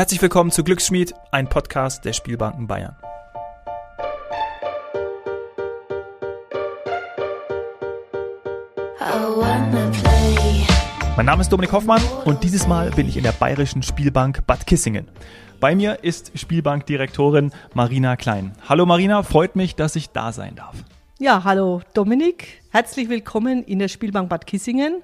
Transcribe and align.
Herzlich 0.00 0.22
willkommen 0.22 0.50
zu 0.50 0.64
Glücksschmied, 0.64 1.12
ein 1.30 1.46
Podcast 1.46 2.06
der 2.06 2.14
Spielbanken 2.14 2.66
Bayern. 2.66 2.96
Mein 11.18 11.26
Name 11.26 11.42
ist 11.42 11.52
Dominik 11.52 11.72
Hoffmann 11.72 12.00
und 12.24 12.42
dieses 12.42 12.66
Mal 12.66 12.90
bin 12.92 13.10
ich 13.10 13.18
in 13.18 13.24
der 13.24 13.32
Bayerischen 13.32 13.82
Spielbank 13.82 14.46
Bad 14.46 14.66
Kissingen. 14.66 15.06
Bei 15.60 15.74
mir 15.74 16.02
ist 16.02 16.32
Spielbankdirektorin 16.34 17.52
Marina 17.74 18.16
Klein. 18.16 18.52
Hallo 18.66 18.86
Marina, 18.86 19.22
freut 19.22 19.54
mich, 19.54 19.76
dass 19.76 19.96
ich 19.96 20.08
da 20.08 20.32
sein 20.32 20.56
darf. 20.56 20.76
Ja, 21.18 21.44
hallo 21.44 21.82
Dominik, 21.92 22.62
herzlich 22.70 23.10
willkommen 23.10 23.62
in 23.64 23.78
der 23.78 23.88
Spielbank 23.88 24.30
Bad 24.30 24.46
Kissingen, 24.46 25.02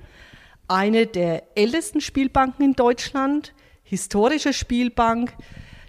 eine 0.68 1.06
der 1.06 1.42
ältesten 1.54 2.00
Spielbanken 2.00 2.64
in 2.64 2.72
Deutschland, 2.72 3.52
historische 3.86 4.52
Spielbank. 4.52 5.32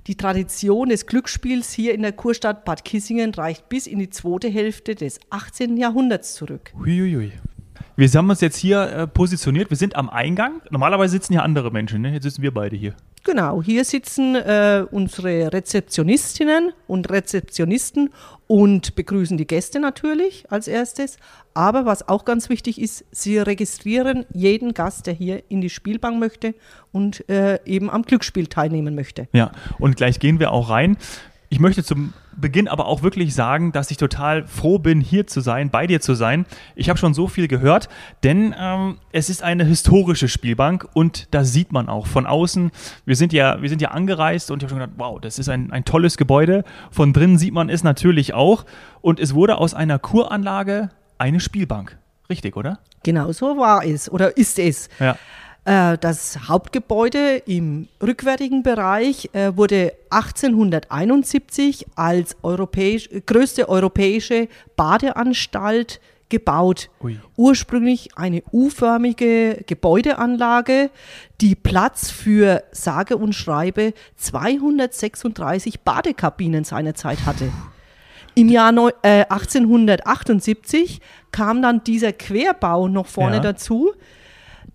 Die 0.05 0.15
Tradition 0.15 0.87
des 0.87 1.05
Glücksspiels 1.05 1.73
hier 1.73 1.93
in 1.93 2.03
der 2.03 2.13
Kurstadt 2.13 2.63
Bad 2.63 2.85
Kissingen 2.85 3.33
reicht 3.33 3.67
bis 3.67 3.87
in 3.87 3.99
die 3.99 4.09
zweite 4.09 4.47
Hälfte 4.47 4.95
des 4.95 5.19
18. 5.31 5.75
Jahrhunderts 5.75 6.35
zurück. 6.35 6.71
Huiuiui. 6.77 7.33
Wir 7.95 8.07
haben 8.09 8.29
uns 8.29 8.41
jetzt 8.41 8.57
hier 8.57 8.81
äh, 8.81 9.07
positioniert. 9.07 9.69
Wir 9.69 9.77
sind 9.77 9.95
am 9.95 10.09
Eingang. 10.09 10.61
Normalerweise 10.69 11.13
sitzen 11.13 11.33
hier 11.33 11.43
andere 11.43 11.71
Menschen. 11.71 12.01
Ne? 12.01 12.13
Jetzt 12.13 12.23
sitzen 12.23 12.41
wir 12.41 12.53
beide 12.53 12.75
hier. 12.75 12.93
Genau, 13.23 13.61
hier 13.61 13.83
sitzen 13.83 14.35
äh, 14.35 14.85
unsere 14.89 15.51
Rezeptionistinnen 15.51 16.71
und 16.87 17.09
Rezeptionisten 17.09 18.11
und 18.47 18.95
begrüßen 18.95 19.35
die 19.35 19.45
Gäste 19.45 19.81
natürlich 19.81 20.45
als 20.49 20.69
erstes. 20.69 21.17
Aber 21.53 21.85
was 21.85 22.07
auch 22.07 22.23
ganz 22.23 22.47
wichtig 22.49 22.79
ist, 22.79 23.03
sie 23.11 23.37
registrieren 23.37 24.25
jeden 24.33 24.73
Gast, 24.73 25.07
der 25.07 25.13
hier 25.13 25.43
in 25.49 25.59
die 25.59 25.69
Spielbank 25.69 26.19
möchte 26.19 26.55
und 26.93 27.27
äh, 27.29 27.59
eben 27.65 27.89
am 27.89 28.03
Glücksspiel 28.03 28.47
teilnehmen 28.47 28.95
möchte. 28.95 29.27
Ja, 29.33 29.51
und 29.77 29.97
gleich 29.97 30.19
gehen 30.19 30.39
wir 30.39 30.51
auch 30.51 30.69
rein. 30.69 30.95
Ich 31.49 31.59
möchte 31.59 31.81
zum 31.83 32.13
Beginn 32.35 32.67
aber 32.67 32.87
auch 32.87 33.03
wirklich 33.03 33.33
sagen, 33.33 33.71
dass 33.71 33.89
ich 33.89 33.97
total 33.97 34.45
froh 34.47 34.79
bin, 34.79 34.99
hier 34.99 35.27
zu 35.27 35.39
sein, 35.39 35.69
bei 35.69 35.87
dir 35.87 36.01
zu 36.01 36.13
sein. 36.13 36.45
Ich 36.75 36.89
habe 36.89 36.99
schon 36.99 37.13
so 37.13 37.27
viel 37.27 37.47
gehört, 37.47 37.87
denn 38.23 38.53
ähm, 38.59 38.97
es 39.13 39.29
ist 39.29 39.43
eine 39.43 39.63
historische 39.63 40.27
Spielbank 40.27 40.87
und 40.93 41.33
da 41.33 41.45
sieht 41.45 41.71
man 41.71 41.87
auch 41.87 42.05
von 42.05 42.25
außen. 42.25 42.71
Wir 43.05 43.15
sind 43.15 43.31
ja, 43.31 43.61
wir 43.61 43.69
sind 43.69 43.81
ja 43.81 43.91
angereist 43.91 44.51
und 44.51 44.61
ich 44.61 44.65
habe 44.65 44.71
schon 44.71 44.79
gedacht, 44.79 44.99
wow, 44.99 45.21
das 45.21 45.39
ist 45.39 45.47
ein, 45.47 45.71
ein 45.71 45.85
tolles 45.85 46.17
Gebäude. 46.17 46.65
Von 46.91 47.13
drinnen 47.13 47.37
sieht 47.37 47.53
man 47.53 47.69
es 47.69 47.81
natürlich 47.81 48.33
auch 48.33 48.65
und 48.99 49.19
es 49.19 49.33
wurde 49.33 49.57
aus 49.57 49.73
einer 49.73 49.99
Kuranlage 49.99 50.89
eine 51.17 51.39
Spielbank. 51.39 51.97
Richtig, 52.29 52.57
oder? 52.57 52.79
Genau 53.03 53.31
so 53.31 53.57
war 53.57 53.85
es 53.85 54.11
oder 54.11 54.35
ist 54.35 54.59
es. 54.59 54.89
Ja. 54.99 55.17
Äh, 55.67 55.97
das 55.97 56.47
Hauptgebäude 56.47 57.41
im 57.45 57.89
rückwärtigen 58.01 58.63
Bereich 58.63 59.29
äh, 59.33 59.51
wurde 59.57 59.91
1871 60.09 61.87
als 61.95 62.37
europäisch, 62.41 63.09
größte 63.25 63.67
europäische 63.67 64.47
Badeanstalt 64.77 65.99
gebaut. 66.29 66.89
Ui. 67.03 67.19
Ursprünglich 67.35 68.11
eine 68.15 68.43
U-förmige 68.53 69.65
Gebäudeanlage, 69.67 70.89
die 71.41 71.55
Platz 71.55 72.11
für 72.11 72.63
sage 72.71 73.17
und 73.17 73.33
schreibe 73.33 73.93
236 74.15 75.81
Badekabinen 75.81 76.63
seinerzeit 76.63 77.25
hatte. 77.25 77.51
Im 78.35 78.47
Jahr 78.47 78.71
äh, 79.01 79.25
1878 79.27 81.01
kam 81.31 81.61
dann 81.61 81.83
dieser 81.83 82.13
Querbau 82.13 82.87
noch 82.87 83.07
vorne 83.07 83.37
Ja. 83.37 83.41
dazu, 83.41 83.93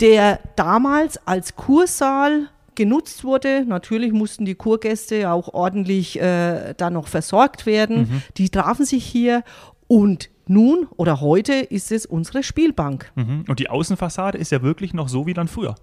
der 0.03 0.41
damals 0.57 1.27
als 1.27 1.57
Kursaal 1.57 2.49
genutzt 2.75 3.25
wurde. 3.25 3.65
Natürlich 3.65 4.13
mussten 4.13 4.45
die 4.45 4.55
Kurgäste 4.55 5.31
auch 5.31 5.55
ordentlich 5.55 6.21
äh, 6.21 6.75
dann 6.77 6.95
noch 6.95 7.07
versorgt 7.07 7.67
werden. 7.67 8.23
Die 8.37 8.51
trafen 8.51 8.85
sich 8.85 9.05
hier 9.05 9.45
und 9.87 10.31
nun 10.49 10.89
oder 10.97 11.21
heute 11.21 11.53
ist 11.53 11.93
es 11.93 12.05
unsere 12.05 12.43
Spielbank. 12.43 13.13
Mhm. 13.15 13.45
Und 13.49 13.59
die 13.61 13.71
Außenfassade 13.71 14.39
ist 14.39 14.51
ja 14.51 14.63
wirklich 14.63 14.93
noch 14.93 15.09
so 15.09 15.27
wie 15.27 15.35
dann 15.35 15.49
früher. 15.49 15.77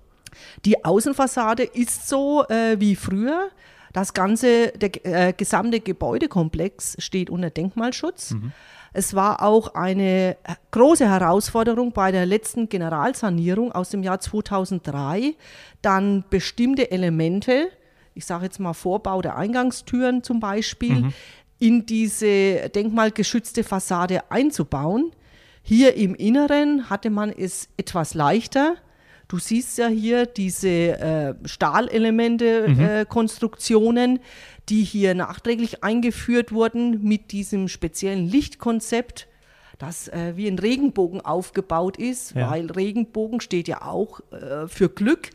Die 0.65 0.83
Außenfassade 0.83 1.63
ist 1.63 2.07
so 2.07 2.45
äh, 2.49 2.79
wie 2.79 2.95
früher. 2.95 3.49
Das 3.93 4.13
ganze, 4.13 4.69
der 4.69 5.05
äh, 5.05 5.33
gesamte 5.33 5.79
Gebäudekomplex 5.79 6.95
steht 6.99 7.29
unter 7.29 7.49
Denkmalschutz. 7.49 8.35
Es 8.93 9.13
war 9.13 9.43
auch 9.43 9.75
eine 9.75 10.37
äh, 10.43 10.55
große 10.71 11.07
Herausforderung 11.07 11.91
bei 11.91 12.11
der 12.11 12.25
letzten 12.25 12.69
Generalsanierung 12.69 13.71
aus 13.71 13.89
dem 13.89 14.03
Jahr 14.03 14.19
2003, 14.19 15.35
dann 15.81 16.23
bestimmte 16.29 16.91
Elemente, 16.91 17.69
ich 18.15 18.25
sage 18.25 18.45
jetzt 18.45 18.59
mal 18.59 18.73
Vorbau 18.73 19.21
der 19.21 19.37
Eingangstüren 19.37 20.23
zum 20.23 20.39
Beispiel, 20.39 21.11
in 21.59 21.85
diese 21.85 22.69
denkmalgeschützte 22.69 23.63
Fassade 23.63 24.31
einzubauen. 24.31 25.11
Hier 25.61 25.95
im 25.95 26.15
Inneren 26.15 26.89
hatte 26.89 27.09
man 27.09 27.29
es 27.29 27.69
etwas 27.77 28.13
leichter. 28.13 28.75
Du 29.29 29.37
siehst 29.37 29.77
ja 29.77 29.87
hier 29.87 30.25
diese 30.25 30.67
äh, 30.69 31.33
Stahlelemente, 31.45 32.65
äh, 32.65 33.05
Konstruktionen, 33.07 34.19
die 34.69 34.83
hier 34.83 35.13
nachträglich 35.13 35.83
eingeführt 35.83 36.51
wurden 36.51 37.03
mit 37.03 37.31
diesem 37.31 37.67
speziellen 37.67 38.27
Lichtkonzept, 38.27 39.27
das 39.77 40.07
äh, 40.07 40.33
wie 40.35 40.47
ein 40.47 40.57
Regenbogen 40.59 41.21
aufgebaut 41.21 41.97
ist, 41.97 42.33
Ja. 42.35 42.49
weil 42.51 42.71
Regenbogen 42.71 43.39
steht 43.39 43.67
ja 43.67 43.83
auch 43.83 44.19
äh, 44.31 44.67
für 44.67 44.89
Glück. 44.89 45.29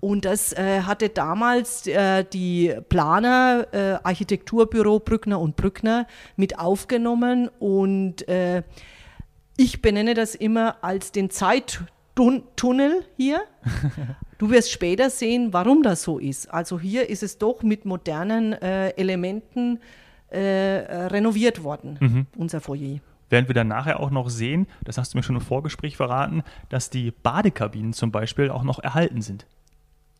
Und 0.00 0.24
das 0.24 0.52
äh, 0.52 0.80
hatte 0.82 1.08
damals 1.08 1.86
äh, 1.86 2.24
die 2.30 2.74
Planer, 2.88 3.66
äh, 3.72 3.78
Architekturbüro 4.02 4.98
Brückner 4.98 5.40
und 5.40 5.54
Brückner 5.56 6.06
mit 6.36 6.58
aufgenommen 6.58 7.48
und 7.60 8.26
äh, 8.28 8.64
ich 9.56 9.80
benenne 9.80 10.14
das 10.14 10.34
immer 10.34 10.82
als 10.82 11.12
den 11.12 11.30
Zeittunnel 12.16 13.04
hier. 13.16 13.42
Du 14.36 14.50
wirst 14.50 14.72
später 14.72 15.10
sehen, 15.10 15.52
warum 15.52 15.84
das 15.84 16.02
so 16.02 16.18
ist. 16.18 16.52
Also 16.52 16.78
hier 16.80 17.08
ist 17.08 17.22
es 17.22 17.38
doch 17.38 17.62
mit 17.62 17.84
modernen 17.84 18.52
äh, 18.52 18.88
Elementen 18.90 19.78
äh, 20.28 20.38
renoviert 20.38 21.62
worden, 21.62 22.26
unser 22.36 22.60
Foyer. 22.60 22.98
Werden 23.30 23.48
wir 23.48 23.54
dann 23.54 23.68
nachher 23.68 24.00
auch 24.00 24.10
noch 24.10 24.28
sehen, 24.28 24.66
das 24.82 24.98
hast 24.98 25.14
du 25.14 25.18
mir 25.18 25.22
schon 25.22 25.36
im 25.36 25.40
Vorgespräch 25.40 25.96
verraten, 25.96 26.42
dass 26.68 26.90
die 26.90 27.12
Badekabinen 27.12 27.92
zum 27.92 28.10
Beispiel 28.10 28.50
auch 28.50 28.64
noch 28.64 28.80
erhalten 28.80 29.22
sind. 29.22 29.46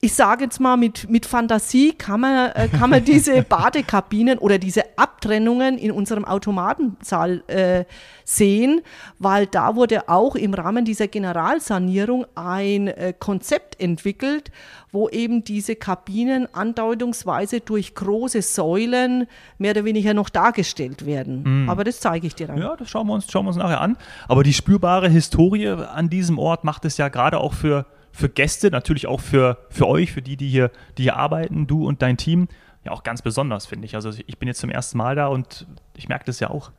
Ich 0.04 0.12
sage 0.12 0.44
jetzt 0.44 0.60
mal, 0.60 0.76
mit, 0.76 1.08
mit 1.08 1.24
Fantasie 1.24 1.92
kann 1.92 2.20
man, 2.20 2.50
äh, 2.50 2.68
kann 2.68 2.90
man 2.90 3.02
diese 3.02 3.42
Badekabinen 3.48 4.36
oder 4.38 4.58
diese 4.58 4.82
Abtrennungen 4.98 5.78
in 5.78 5.90
unserem 5.90 6.26
Automatensaal 6.26 7.42
äh, 7.46 7.84
sehen, 8.24 8.82
weil 9.18 9.46
da 9.46 9.76
wurde 9.76 10.10
auch 10.10 10.34
im 10.34 10.52
Rahmen 10.52 10.84
dieser 10.84 11.08
Generalsanierung 11.08 12.26
ein 12.34 12.88
äh, 12.88 13.14
Konzept 13.18 13.80
entwickelt, 13.80 14.50
wo 14.92 15.08
eben 15.08 15.42
diese 15.42 15.74
Kabinen 15.74 16.52
andeutungsweise 16.54 17.60
durch 17.60 17.94
große 17.94 18.42
Säulen 18.42 19.26
mehr 19.56 19.70
oder 19.70 19.86
weniger 19.86 20.12
noch 20.12 20.28
dargestellt 20.28 21.06
werden. 21.06 21.66
Aber 21.68 21.82
das 21.82 21.98
zeige 22.00 22.26
ich 22.26 22.34
dir 22.34 22.46
dann. 22.46 22.58
Ja, 22.58 22.76
das 22.76 22.90
schauen 22.90 23.06
wir 23.06 23.14
uns, 23.14 23.26
schauen 23.30 23.46
wir 23.46 23.48
uns 23.48 23.56
nachher 23.56 23.80
an. 23.80 23.96
Aber 24.28 24.44
die 24.44 24.52
spürbare 24.52 25.08
Historie 25.08 25.68
an 25.68 26.10
diesem 26.10 26.38
Ort 26.38 26.62
macht 26.62 26.84
es 26.84 26.96
ja 26.98 27.08
gerade 27.08 27.38
auch 27.38 27.54
für, 27.54 27.86
für 28.14 28.28
Gäste, 28.28 28.70
natürlich 28.70 29.08
auch 29.08 29.20
für, 29.20 29.58
für 29.70 29.88
euch, 29.88 30.12
für 30.12 30.22
die, 30.22 30.36
die 30.36 30.48
hier, 30.48 30.70
die 30.96 31.02
hier 31.02 31.16
arbeiten, 31.16 31.66
du 31.66 31.86
und 31.86 32.00
dein 32.00 32.16
Team, 32.16 32.48
ja 32.84 32.92
auch 32.92 33.02
ganz 33.02 33.22
besonders, 33.22 33.66
finde 33.66 33.86
ich. 33.86 33.96
Also 33.96 34.10
ich 34.10 34.38
bin 34.38 34.46
jetzt 34.46 34.60
zum 34.60 34.70
ersten 34.70 34.98
Mal 34.98 35.16
da 35.16 35.26
und 35.26 35.66
ich 35.96 36.08
merke 36.08 36.24
das 36.24 36.38
ja 36.38 36.48
auch. 36.50 36.70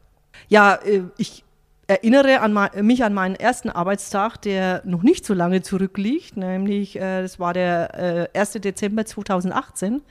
Ja, 0.47 0.75
äh, 0.75 1.03
ich 1.18 1.44
erinnere 1.88 2.40
an 2.40 2.85
mich 2.85 3.03
an 3.03 3.13
meinen 3.13 3.35
ersten 3.35 3.69
Arbeitstag, 3.69 4.38
der 4.41 4.81
noch 4.85 5.03
nicht 5.03 5.25
so 5.25 5.34
lange 5.34 5.62
zurückliegt, 5.62 6.38
nämlich 6.38 6.96
äh, 6.96 7.22
das 7.22 7.40
war 7.40 7.53
der 7.53 8.29
äh, 8.34 8.40
1. 8.40 8.53
Dezember 8.53 9.06
2018, 9.06 10.02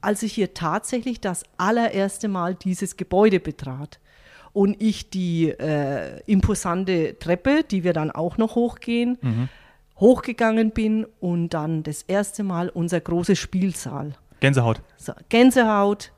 als 0.00 0.22
ich 0.24 0.32
hier 0.32 0.52
tatsächlich 0.52 1.20
das 1.20 1.44
allererste 1.56 2.28
Mal 2.28 2.56
dieses 2.56 2.96
Gebäude 2.96 3.38
betrat. 3.38 4.00
Und 4.52 4.82
ich 4.82 5.10
die 5.10 5.50
äh, 5.50 6.20
imposante 6.26 7.18
Treppe, 7.18 7.62
die 7.62 7.84
wir 7.84 7.92
dann 7.92 8.10
auch 8.10 8.36
noch 8.36 8.54
hochgehen, 8.56 9.18
hochgegangen 9.98 10.70
bin 10.70 11.06
und 11.20 11.50
dann 11.50 11.82
das 11.82 12.02
erste 12.02 12.42
Mal 12.42 12.68
unser 12.68 13.00
großes 13.00 13.38
Spielsaal. 13.38 14.12
Gänsehaut. 14.40 14.80
So, 14.96 15.12
Gänsehaut, 15.28 16.12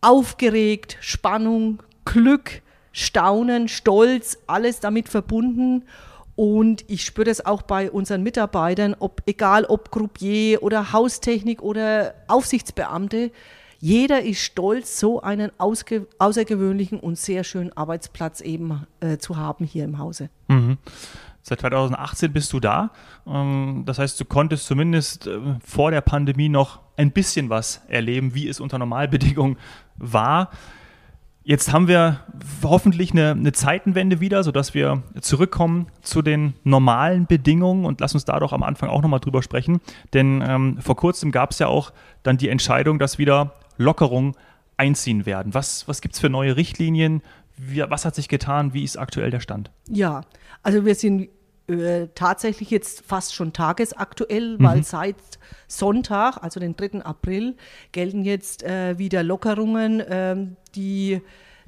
aufgeregt, 0.00 0.98
Spannung, 1.00 1.82
Glück, 2.04 2.62
Staunen, 2.92 3.68
Stolz, 3.68 4.38
alles 4.46 4.80
damit 4.80 5.08
verbunden. 5.08 5.84
Und 6.34 6.84
ich 6.88 7.04
spüre 7.04 7.26
das 7.26 7.44
auch 7.44 7.62
bei 7.62 7.90
unseren 7.90 8.22
Mitarbeitern, 8.22 8.96
ob, 8.98 9.22
egal 9.26 9.64
ob 9.64 9.90
Groupier 9.90 10.62
oder 10.62 10.92
Haustechnik 10.92 11.62
oder 11.62 12.14
Aufsichtsbeamte, 12.28 13.30
jeder 13.78 14.22
ist 14.22 14.40
stolz, 14.40 15.00
so 15.00 15.22
einen 15.22 15.50
außergewöhnlichen 15.58 17.00
und 17.00 17.18
sehr 17.18 17.42
schönen 17.42 17.76
Arbeitsplatz 17.76 18.40
eben 18.40 18.86
äh, 19.00 19.18
zu 19.18 19.36
haben 19.36 19.64
hier 19.64 19.82
im 19.84 19.98
Hause. 19.98 20.30
Seit 21.42 21.60
2018 21.60 22.32
bist 22.32 22.52
du 22.52 22.60
da. 22.60 22.90
Ähm, 23.26 23.82
das 23.84 23.98
heißt, 23.98 24.18
du 24.20 24.24
konntest 24.24 24.66
zumindest 24.66 25.26
äh, 25.26 25.38
vor 25.64 25.90
der 25.90 26.00
Pandemie 26.00 26.48
noch 26.48 26.80
ein 26.96 27.10
bisschen 27.10 27.50
was 27.50 27.82
erleben, 27.88 28.34
wie 28.34 28.48
es 28.48 28.60
unter 28.60 28.78
Normalbedingungen 28.78 29.56
war. 29.96 30.50
Jetzt 31.44 31.72
haben 31.72 31.88
wir 31.88 32.20
hoffentlich 32.62 33.10
eine, 33.10 33.32
eine, 33.32 33.50
Zeitenwende 33.50 34.20
wieder, 34.20 34.44
sodass 34.44 34.74
wir 34.74 35.02
zurückkommen 35.20 35.88
zu 36.00 36.22
den 36.22 36.54
normalen 36.62 37.26
Bedingungen 37.26 37.84
und 37.84 38.00
lass 38.00 38.14
uns 38.14 38.24
da 38.24 38.38
doch 38.38 38.52
am 38.52 38.62
Anfang 38.62 38.88
auch 38.88 39.02
nochmal 39.02 39.18
drüber 39.18 39.42
sprechen. 39.42 39.80
Denn 40.12 40.44
ähm, 40.46 40.78
vor 40.80 40.94
kurzem 40.94 41.32
gab 41.32 41.50
es 41.50 41.58
ja 41.58 41.66
auch 41.66 41.92
dann 42.22 42.36
die 42.36 42.48
Entscheidung, 42.48 43.00
dass 43.00 43.18
wieder 43.18 43.54
Lockerungen 43.76 44.36
einziehen 44.76 45.26
werden. 45.26 45.52
Was, 45.52 45.88
was 45.88 46.00
gibt 46.00 46.14
es 46.14 46.20
für 46.20 46.30
neue 46.30 46.56
Richtlinien? 46.56 47.22
Wie, 47.56 47.84
was 47.88 48.04
hat 48.04 48.14
sich 48.14 48.28
getan? 48.28 48.74
Wie 48.74 48.84
ist 48.84 48.96
aktuell 48.96 49.30
der 49.30 49.40
Stand? 49.40 49.70
Ja, 49.88 50.22
also 50.62 50.84
wir 50.84 50.94
sind 50.94 51.28
äh, 51.68 52.08
tatsächlich 52.14 52.70
jetzt 52.70 53.04
fast 53.06 53.34
schon 53.34 53.52
tagesaktuell, 53.52 54.58
mhm. 54.58 54.64
weil 54.64 54.84
seit 54.84 55.16
Sonntag, 55.68 56.38
also 56.42 56.60
den 56.60 56.76
3. 56.76 57.02
April, 57.02 57.56
gelten 57.92 58.24
jetzt 58.24 58.62
äh, 58.62 58.98
wieder 58.98 59.22
Lockerungen, 59.22 60.00
äh, 60.00 60.36
die, 60.74 61.20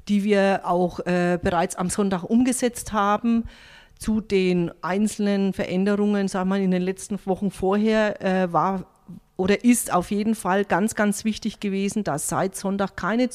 die 0.07 0.23
wir 0.23 0.61
auch 0.63 0.99
äh, 1.05 1.39
bereits 1.41 1.75
am 1.75 1.89
Sonntag 1.89 2.23
umgesetzt 2.23 2.93
haben. 2.93 3.45
Zu 3.97 4.19
den 4.19 4.71
einzelnen 4.81 5.53
Veränderungen, 5.53 6.27
sagen 6.27 6.49
wir, 6.49 6.57
in 6.57 6.71
den 6.71 6.81
letzten 6.81 7.17
Wochen 7.25 7.49
vorher 7.49 8.21
äh, 8.21 8.51
war 8.51 8.87
oder 9.37 9.63
ist 9.63 9.91
auf 9.93 10.11
jeden 10.11 10.35
Fall 10.35 10.65
ganz, 10.65 10.95
ganz 10.95 11.25
wichtig 11.25 11.59
gewesen, 11.59 12.03
dass 12.03 12.27
seit 12.27 12.55
Sonntag 12.55 12.95
keine 12.95 13.29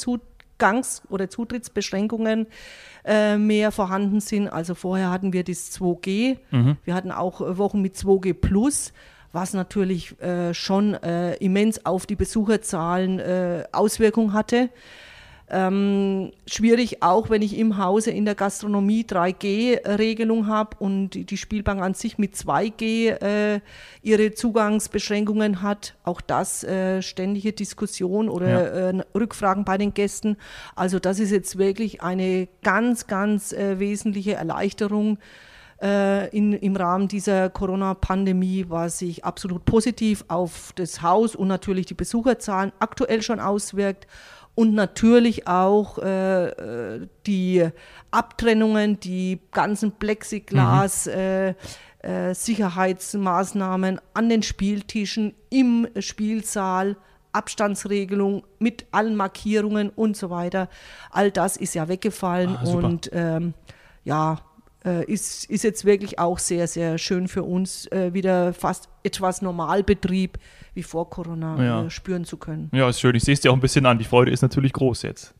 Zugangs- 0.61 1.03
oder 1.09 1.29
Zutrittsbeschränkungen 1.31 2.47
äh, 3.05 3.37
mehr 3.37 3.73
vorhanden 3.73 4.21
sind. 4.21 4.49
Also 4.49 4.75
vorher 4.75 5.11
hatten 5.11 5.33
wir 5.33 5.45
das 5.45 5.73
2G, 5.73 6.39
mhm. 6.51 6.77
wir 6.85 6.95
hatten 6.95 7.11
auch 7.11 7.41
Wochen 7.59 7.81
mit 7.81 7.97
2G 7.97 8.35
Plus 8.35 8.93
was 9.33 9.55
natürlich 9.55 10.21
äh, 10.21 10.53
schon 10.55 10.95
äh, 10.95 11.35
immens 11.37 11.87
auf 11.87 12.05
die 12.05 12.17
Besucherzahlen 12.17 13.21
äh, 13.21 13.65
Auswirkungen 13.71 14.33
hatte. 14.33 14.71
Ähm, 15.53 16.31
schwierig 16.47 17.03
auch, 17.03 17.29
wenn 17.29 17.43
ich 17.43 17.59
im 17.59 17.77
Hause 17.77 18.13
in 18.13 18.25
der 18.25 18.37
Gastronomie 18.37 19.03
3G-Regelung 19.03 20.47
habe 20.47 20.77
und 20.79 21.11
die 21.11 21.37
Spielbank 21.37 21.83
an 21.83 21.95
sich 21.95 22.19
mit 22.19 22.35
2G 22.35 23.21
äh, 23.21 23.61
ihre 24.03 24.33
Zugangsbeschränkungen 24.33 25.61
hat. 25.61 25.97
Auch 26.05 26.21
das 26.21 26.63
äh, 26.63 27.03
ständige 27.03 27.53
Diskussion 27.53 28.29
oder 28.29 28.49
ja. 28.49 28.91
äh, 28.91 29.03
Rückfragen 29.13 29.65
bei 29.65 29.77
den 29.77 29.93
Gästen. 29.93 30.37
Also 30.77 31.01
das 31.01 31.19
ist 31.19 31.33
jetzt 31.33 31.59
wirklich 31.59 32.01
eine 32.01 32.47
ganz, 32.63 33.09
ganz 33.09 33.53
äh, 33.53 33.81
wesentliche 33.81 34.35
Erleichterung 34.35 35.19
äh, 35.83 36.29
in, 36.37 36.53
im 36.53 36.77
Rahmen 36.77 37.09
dieser 37.09 37.51
Corona-Pandemie, 37.51 38.67
was 38.69 38.99
sich 38.99 39.25
absolut 39.25 39.65
positiv 39.65 40.25
auf 40.29 40.73
das 40.77 41.03
Haus 41.03 41.35
und 41.35 41.49
natürlich 41.49 41.87
die 41.87 41.95
Besucherzahlen 41.95 42.73
aktuell 42.79 43.23
schon 43.23 43.41
auswirkt 43.41 44.07
und 44.55 44.75
natürlich 44.75 45.47
auch 45.47 45.99
äh, 45.99 47.07
die 47.27 47.69
Abtrennungen, 48.11 49.01
die 49.01 49.41
ganzen 49.53 49.93
Plexiglas. 49.93 51.07
Mhm. 51.07 51.13
Äh, 51.13 51.55
äh, 52.03 52.35
Sicherheitsmaßnahmen 52.35 54.01
an 54.15 54.29
den 54.31 54.43
Spieltischen, 54.43 55.35
im 55.51 55.87
Spielsaal, 55.99 56.97
Abstandsregelung 57.33 58.45
mit 58.59 58.87
allen 58.91 59.17
Markierungen 59.17 59.91
und 59.91 60.17
so 60.17 60.31
weiter. 60.31 60.71
All 61.11 61.31
das 61.31 61.59
ist 61.59 61.75
ja 61.75 61.89
weggefallen 61.89 62.57
ah, 62.57 62.71
und 62.71 63.11
ähm, 63.13 63.53
ja, 64.05 64.39
ist, 64.85 65.45
ist 65.51 65.65
jetzt 65.65 65.85
wirklich 65.85 66.19
auch 66.19 66.39
sehr, 66.39 66.67
sehr 66.67 66.99
schön 66.99 67.29
für 67.29 67.43
uns, 67.43 67.87
äh, 67.93 68.15
wieder 68.15 68.55
fast 68.55 68.89
etwas 69.03 69.43
Normalbetrieb 69.43 70.39
wie 70.75 70.83
vor 70.83 71.11
Corona 71.11 71.63
ja. 71.63 71.85
äh, 71.85 71.91
spüren 71.91 72.25
zu 72.25 72.37
können. 72.37 72.71
Ja, 72.73 72.89
ist 72.89 73.01
schön. 73.01 73.15
Ich 73.15 73.25
sehe 73.25 73.35
es 73.35 73.41
dir 73.41 73.51
auch 73.51 73.57
ein 73.57 73.61
bisschen 73.61 73.87
an. 73.87 73.99
Die 73.99 74.05
Freude 74.05 74.31
ist 74.31 74.43
natürlich 74.43 74.73
groß 74.73 75.03
jetzt. 75.03 75.35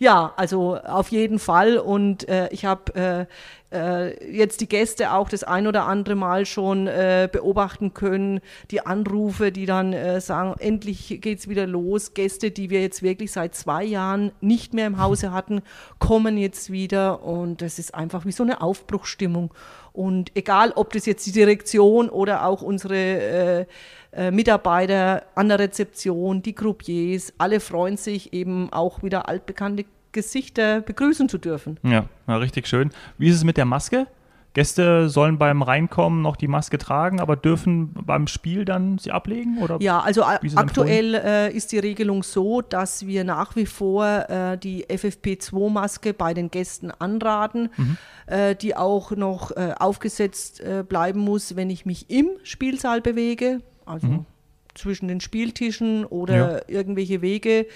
Ja, 0.00 0.32
also 0.36 0.78
auf 0.78 1.10
jeden 1.10 1.38
Fall. 1.38 1.76
Und 1.76 2.26
äh, 2.26 2.48
ich 2.52 2.64
habe 2.64 3.28
äh, 3.70 4.06
äh, 4.08 4.34
jetzt 4.34 4.62
die 4.62 4.66
Gäste 4.66 5.12
auch 5.12 5.28
das 5.28 5.44
ein 5.44 5.66
oder 5.66 5.84
andere 5.84 6.14
Mal 6.14 6.46
schon 6.46 6.86
äh, 6.86 7.28
beobachten 7.30 7.92
können. 7.92 8.40
Die 8.70 8.86
Anrufe, 8.86 9.52
die 9.52 9.66
dann 9.66 9.92
äh, 9.92 10.22
sagen, 10.22 10.54
endlich 10.58 11.18
geht's 11.20 11.48
wieder 11.48 11.66
los. 11.66 12.14
Gäste, 12.14 12.50
die 12.50 12.70
wir 12.70 12.80
jetzt 12.80 13.02
wirklich 13.02 13.30
seit 13.30 13.54
zwei 13.54 13.84
Jahren 13.84 14.32
nicht 14.40 14.72
mehr 14.72 14.86
im 14.86 14.98
Hause 14.98 15.32
hatten, 15.34 15.60
kommen 15.98 16.38
jetzt 16.38 16.72
wieder. 16.72 17.22
Und 17.22 17.60
das 17.60 17.78
ist 17.78 17.94
einfach 17.94 18.24
wie 18.24 18.32
so 18.32 18.42
eine 18.42 18.62
Aufbruchstimmung. 18.62 19.52
Und 19.92 20.34
egal, 20.34 20.72
ob 20.76 20.94
das 20.94 21.04
jetzt 21.04 21.26
die 21.26 21.32
Direktion 21.32 22.08
oder 22.08 22.46
auch 22.46 22.62
unsere 22.62 23.66
äh, 24.12 24.30
Mitarbeiter 24.30 25.24
an 25.34 25.48
der 25.48 25.58
Rezeption, 25.58 26.42
die 26.42 26.52
Croupiers, 26.52 27.32
alle 27.38 27.60
freuen 27.60 27.96
sich 27.96 28.32
eben 28.32 28.72
auch 28.72 29.02
wieder 29.02 29.28
altbekannte 29.28 29.84
Gesichter 30.12 30.80
begrüßen 30.80 31.28
zu 31.28 31.38
dürfen. 31.38 31.78
Ja, 31.82 32.06
ja, 32.26 32.36
richtig 32.36 32.66
schön. 32.66 32.90
Wie 33.18 33.28
ist 33.28 33.36
es 33.36 33.44
mit 33.44 33.56
der 33.56 33.64
Maske? 33.64 34.06
Gäste 34.52 35.08
sollen 35.08 35.38
beim 35.38 35.62
Reinkommen 35.62 36.22
noch 36.22 36.34
die 36.34 36.48
Maske 36.48 36.76
tragen, 36.76 37.20
aber 37.20 37.36
dürfen 37.36 37.92
beim 37.94 38.26
Spiel 38.26 38.64
dann 38.64 38.98
sie 38.98 39.12
ablegen? 39.12 39.58
Oder 39.58 39.78
ja, 39.80 40.00
also 40.00 40.24
aktuell 40.24 41.14
äh, 41.14 41.52
ist 41.52 41.70
die 41.70 41.78
Regelung 41.78 42.24
so, 42.24 42.60
dass 42.60 43.06
wir 43.06 43.22
nach 43.22 43.54
wie 43.54 43.66
vor 43.66 44.28
äh, 44.28 44.58
die 44.58 44.86
FFP2-Maske 44.86 46.14
bei 46.14 46.34
den 46.34 46.50
Gästen 46.50 46.90
anraten, 46.90 47.70
mhm. 47.76 47.96
äh, 48.26 48.56
die 48.56 48.74
auch 48.74 49.12
noch 49.12 49.52
äh, 49.52 49.72
aufgesetzt 49.78 50.60
äh, 50.60 50.82
bleiben 50.82 51.20
muss, 51.20 51.54
wenn 51.54 51.70
ich 51.70 51.86
mich 51.86 52.10
im 52.10 52.30
Spielsaal 52.42 53.00
bewege 53.00 53.60
also 53.90 54.06
mhm. 54.06 54.26
zwischen 54.74 55.08
den 55.08 55.20
Spieltischen 55.20 56.04
oder 56.04 56.34
ja. 56.34 56.60
irgendwelche 56.68 57.22
Wege 57.22 57.66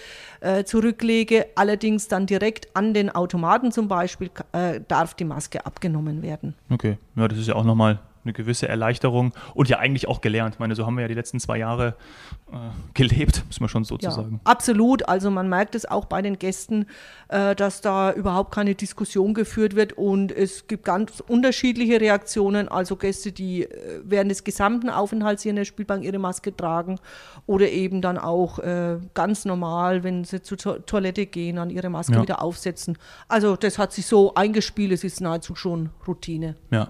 äh, 0.40 0.64
zurücklege. 0.64 1.46
Allerdings 1.54 2.08
dann 2.08 2.26
direkt 2.26 2.68
an 2.74 2.94
den 2.94 3.10
Automaten 3.10 3.72
zum 3.72 3.88
Beispiel 3.88 4.30
äh, 4.52 4.80
darf 4.86 5.14
die 5.14 5.24
Maske 5.24 5.66
abgenommen 5.66 6.22
werden. 6.22 6.54
Okay, 6.70 6.98
ja, 7.16 7.28
das 7.28 7.38
ist 7.38 7.48
ja 7.48 7.54
auch 7.54 7.64
nochmal 7.64 8.00
eine 8.24 8.32
gewisse 8.32 8.68
Erleichterung 8.68 9.32
und 9.54 9.68
ja 9.68 9.78
eigentlich 9.78 10.08
auch 10.08 10.20
gelernt. 10.20 10.54
Ich 10.54 10.58
meine, 10.58 10.74
so 10.74 10.86
haben 10.86 10.96
wir 10.96 11.02
ja 11.02 11.08
die 11.08 11.14
letzten 11.14 11.40
zwei 11.40 11.58
Jahre 11.58 11.96
äh, 12.52 12.56
gelebt, 12.94 13.44
muss 13.46 13.60
man 13.60 13.68
schon 13.68 13.84
sozusagen. 13.84 14.40
Ja, 14.44 14.50
absolut. 14.50 15.08
Also 15.08 15.30
man 15.30 15.48
merkt 15.48 15.74
es 15.74 15.86
auch 15.86 16.06
bei 16.06 16.22
den 16.22 16.38
Gästen, 16.38 16.86
äh, 17.28 17.54
dass 17.54 17.80
da 17.80 18.12
überhaupt 18.12 18.54
keine 18.54 18.74
Diskussion 18.74 19.34
geführt 19.34 19.76
wird 19.76 19.94
und 19.94 20.32
es 20.32 20.66
gibt 20.66 20.84
ganz 20.84 21.20
unterschiedliche 21.26 22.00
Reaktionen. 22.00 22.68
Also 22.68 22.96
Gäste, 22.96 23.32
die 23.32 23.64
äh, 23.64 24.00
während 24.04 24.30
des 24.30 24.44
gesamten 24.44 24.90
Aufenthalts 24.90 25.42
hier 25.42 25.50
in 25.50 25.56
der 25.56 25.64
Spielbank 25.64 26.04
ihre 26.04 26.18
Maske 26.18 26.54
tragen 26.56 26.98
oder 27.46 27.68
eben 27.68 28.00
dann 28.00 28.18
auch 28.18 28.58
äh, 28.58 28.98
ganz 29.14 29.44
normal, 29.44 30.04
wenn 30.04 30.24
sie 30.24 30.42
zur 30.42 30.58
to 30.58 30.78
Toilette 30.80 31.26
gehen, 31.26 31.56
dann 31.56 31.70
ihre 31.70 31.90
Maske 31.90 32.14
ja. 32.14 32.22
wieder 32.22 32.42
aufsetzen. 32.42 32.98
Also 33.28 33.56
das 33.56 33.78
hat 33.78 33.92
sich 33.92 34.06
so 34.06 34.34
eingespielt, 34.34 34.92
es 34.92 35.04
ist 35.04 35.20
nahezu 35.20 35.54
schon 35.54 35.90
Routine. 36.06 36.56
Ja. 36.70 36.88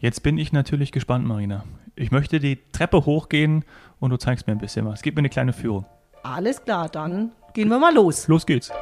Jetzt 0.00 0.22
bin 0.22 0.38
ich 0.38 0.50
natürlich 0.50 0.92
gespannt, 0.92 1.26
Marina. 1.26 1.64
Ich 1.94 2.10
möchte 2.10 2.40
die 2.40 2.58
Treppe 2.72 3.04
hochgehen 3.04 3.66
und 3.98 4.08
du 4.08 4.16
zeigst 4.16 4.46
mir 4.46 4.54
ein 4.54 4.58
bisschen 4.58 4.86
was. 4.86 5.02
Gib 5.02 5.14
mir 5.14 5.18
eine 5.18 5.28
kleine 5.28 5.52
Führung. 5.52 5.84
Alles 6.22 6.64
klar, 6.64 6.88
dann 6.88 7.32
gehen 7.52 7.68
wir 7.68 7.78
mal 7.78 7.94
los. 7.94 8.26
Los 8.26 8.46
geht's. 8.46 8.72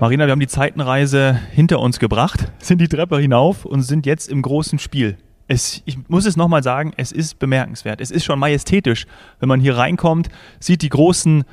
Marina, 0.00 0.26
wir 0.26 0.32
haben 0.32 0.40
die 0.40 0.46
Zeitenreise 0.46 1.40
hinter 1.52 1.80
uns 1.80 1.98
gebracht, 1.98 2.52
sind 2.58 2.78
die 2.82 2.88
Treppe 2.88 3.18
hinauf 3.18 3.64
und 3.64 3.80
sind 3.80 4.04
jetzt 4.04 4.28
im 4.28 4.42
großen 4.42 4.78
Spiel. 4.78 5.16
Es, 5.48 5.80
ich 5.86 6.06
muss 6.10 6.26
es 6.26 6.36
nochmal 6.36 6.62
sagen, 6.62 6.92
es 6.98 7.10
ist 7.10 7.38
bemerkenswert. 7.38 8.02
Es 8.02 8.10
ist 8.10 8.24
schon 8.24 8.38
majestätisch, 8.38 9.06
wenn 9.40 9.48
man 9.48 9.60
hier 9.60 9.78
reinkommt, 9.78 10.28
sieht 10.60 10.82
die 10.82 10.90
großen, 10.90 11.44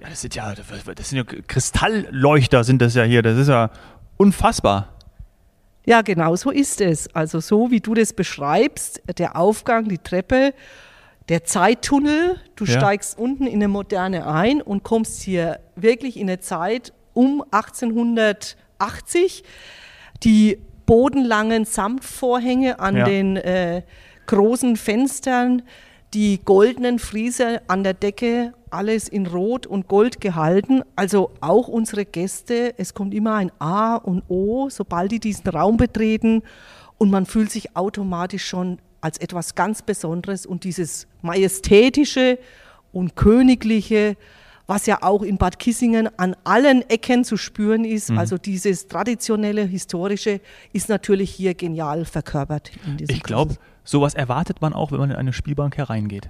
ja, 0.00 0.08
das 0.08 0.20
sind 0.20 0.36
ja, 0.36 0.54
das 0.54 1.08
sind 1.08 1.18
ja 1.18 1.24
Kristallleuchter, 1.24 2.62
sind 2.62 2.80
das 2.82 2.94
ja 2.94 3.02
hier. 3.02 3.22
Das 3.22 3.36
ist 3.36 3.48
ja 3.48 3.70
unfassbar. 4.16 4.94
Ja, 5.88 6.02
genau 6.02 6.36
so 6.36 6.50
ist 6.50 6.82
es. 6.82 7.08
Also 7.14 7.40
so 7.40 7.70
wie 7.70 7.80
du 7.80 7.94
das 7.94 8.12
beschreibst, 8.12 9.00
der 9.16 9.36
Aufgang, 9.36 9.88
die 9.88 9.96
Treppe, 9.96 10.52
der 11.30 11.44
Zeittunnel, 11.44 12.36
du 12.56 12.66
ja. 12.66 12.78
steigst 12.78 13.18
unten 13.18 13.46
in 13.46 13.54
eine 13.54 13.68
Moderne 13.68 14.26
ein 14.26 14.60
und 14.60 14.82
kommst 14.82 15.22
hier 15.22 15.60
wirklich 15.76 16.18
in 16.18 16.28
eine 16.28 16.40
Zeit 16.40 16.92
um 17.14 17.42
1880. 17.52 19.44
Die 20.24 20.58
bodenlangen 20.84 21.64
Samtvorhänge 21.64 22.80
an 22.80 22.96
ja. 22.98 23.04
den 23.06 23.38
äh, 23.38 23.80
großen 24.26 24.76
Fenstern, 24.76 25.62
die 26.14 26.40
goldenen 26.44 26.98
Friese 26.98 27.60
an 27.68 27.84
der 27.84 27.94
Decke, 27.94 28.54
alles 28.70 29.08
in 29.08 29.26
Rot 29.26 29.66
und 29.66 29.88
Gold 29.88 30.20
gehalten. 30.20 30.82
Also 30.96 31.30
auch 31.40 31.68
unsere 31.68 32.04
Gäste, 32.04 32.74
es 32.78 32.94
kommt 32.94 33.14
immer 33.14 33.34
ein 33.34 33.52
A 33.58 33.96
und 33.96 34.22
O, 34.28 34.68
sobald 34.70 35.12
die 35.12 35.20
diesen 35.20 35.48
Raum 35.48 35.76
betreten 35.76 36.42
und 36.98 37.10
man 37.10 37.26
fühlt 37.26 37.50
sich 37.50 37.76
automatisch 37.76 38.46
schon 38.46 38.78
als 39.00 39.18
etwas 39.18 39.54
ganz 39.54 39.82
Besonderes 39.82 40.44
und 40.44 40.64
dieses 40.64 41.06
majestätische 41.22 42.38
und 42.92 43.14
königliche, 43.14 44.16
was 44.66 44.86
ja 44.86 45.02
auch 45.02 45.22
in 45.22 45.38
Bad 45.38 45.58
Kissingen 45.58 46.08
an 46.18 46.36
allen 46.44 46.82
Ecken 46.90 47.24
zu 47.24 47.36
spüren 47.36 47.84
ist. 47.84 48.10
Mhm. 48.10 48.18
Also 48.18 48.38
dieses 48.38 48.88
traditionelle, 48.88 49.64
historische 49.64 50.40
ist 50.72 50.88
natürlich 50.88 51.30
hier 51.30 51.54
genial 51.54 52.04
verkörpert. 52.04 52.72
ich 52.98 53.22
glaube, 53.22 53.54
sowas 53.88 54.14
erwartet 54.14 54.60
man 54.60 54.74
auch, 54.74 54.92
wenn 54.92 54.98
man 54.98 55.10
in 55.10 55.16
eine 55.16 55.32
Spielbank 55.32 55.78
hereingeht. 55.78 56.28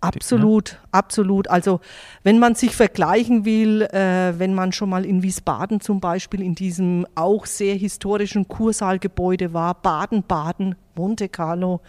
Absolut, 0.00 0.72
ne? 0.72 0.88
absolut. 0.92 1.48
Also 1.48 1.80
wenn 2.22 2.38
man 2.38 2.54
sich 2.54 2.74
vergleichen 2.74 3.44
will, 3.44 3.82
äh, 3.82 4.38
wenn 4.38 4.54
man 4.54 4.72
schon 4.72 4.88
mal 4.88 5.04
in 5.04 5.22
Wiesbaden 5.22 5.80
zum 5.80 6.00
Beispiel 6.00 6.40
in 6.40 6.54
diesem 6.54 7.06
auch 7.14 7.46
sehr 7.46 7.74
historischen 7.74 8.46
Kursaalgebäude 8.46 9.52
war, 9.52 9.74
Baden-Baden, 9.74 10.76
Monte 10.94 11.28
Carlo, 11.28 11.80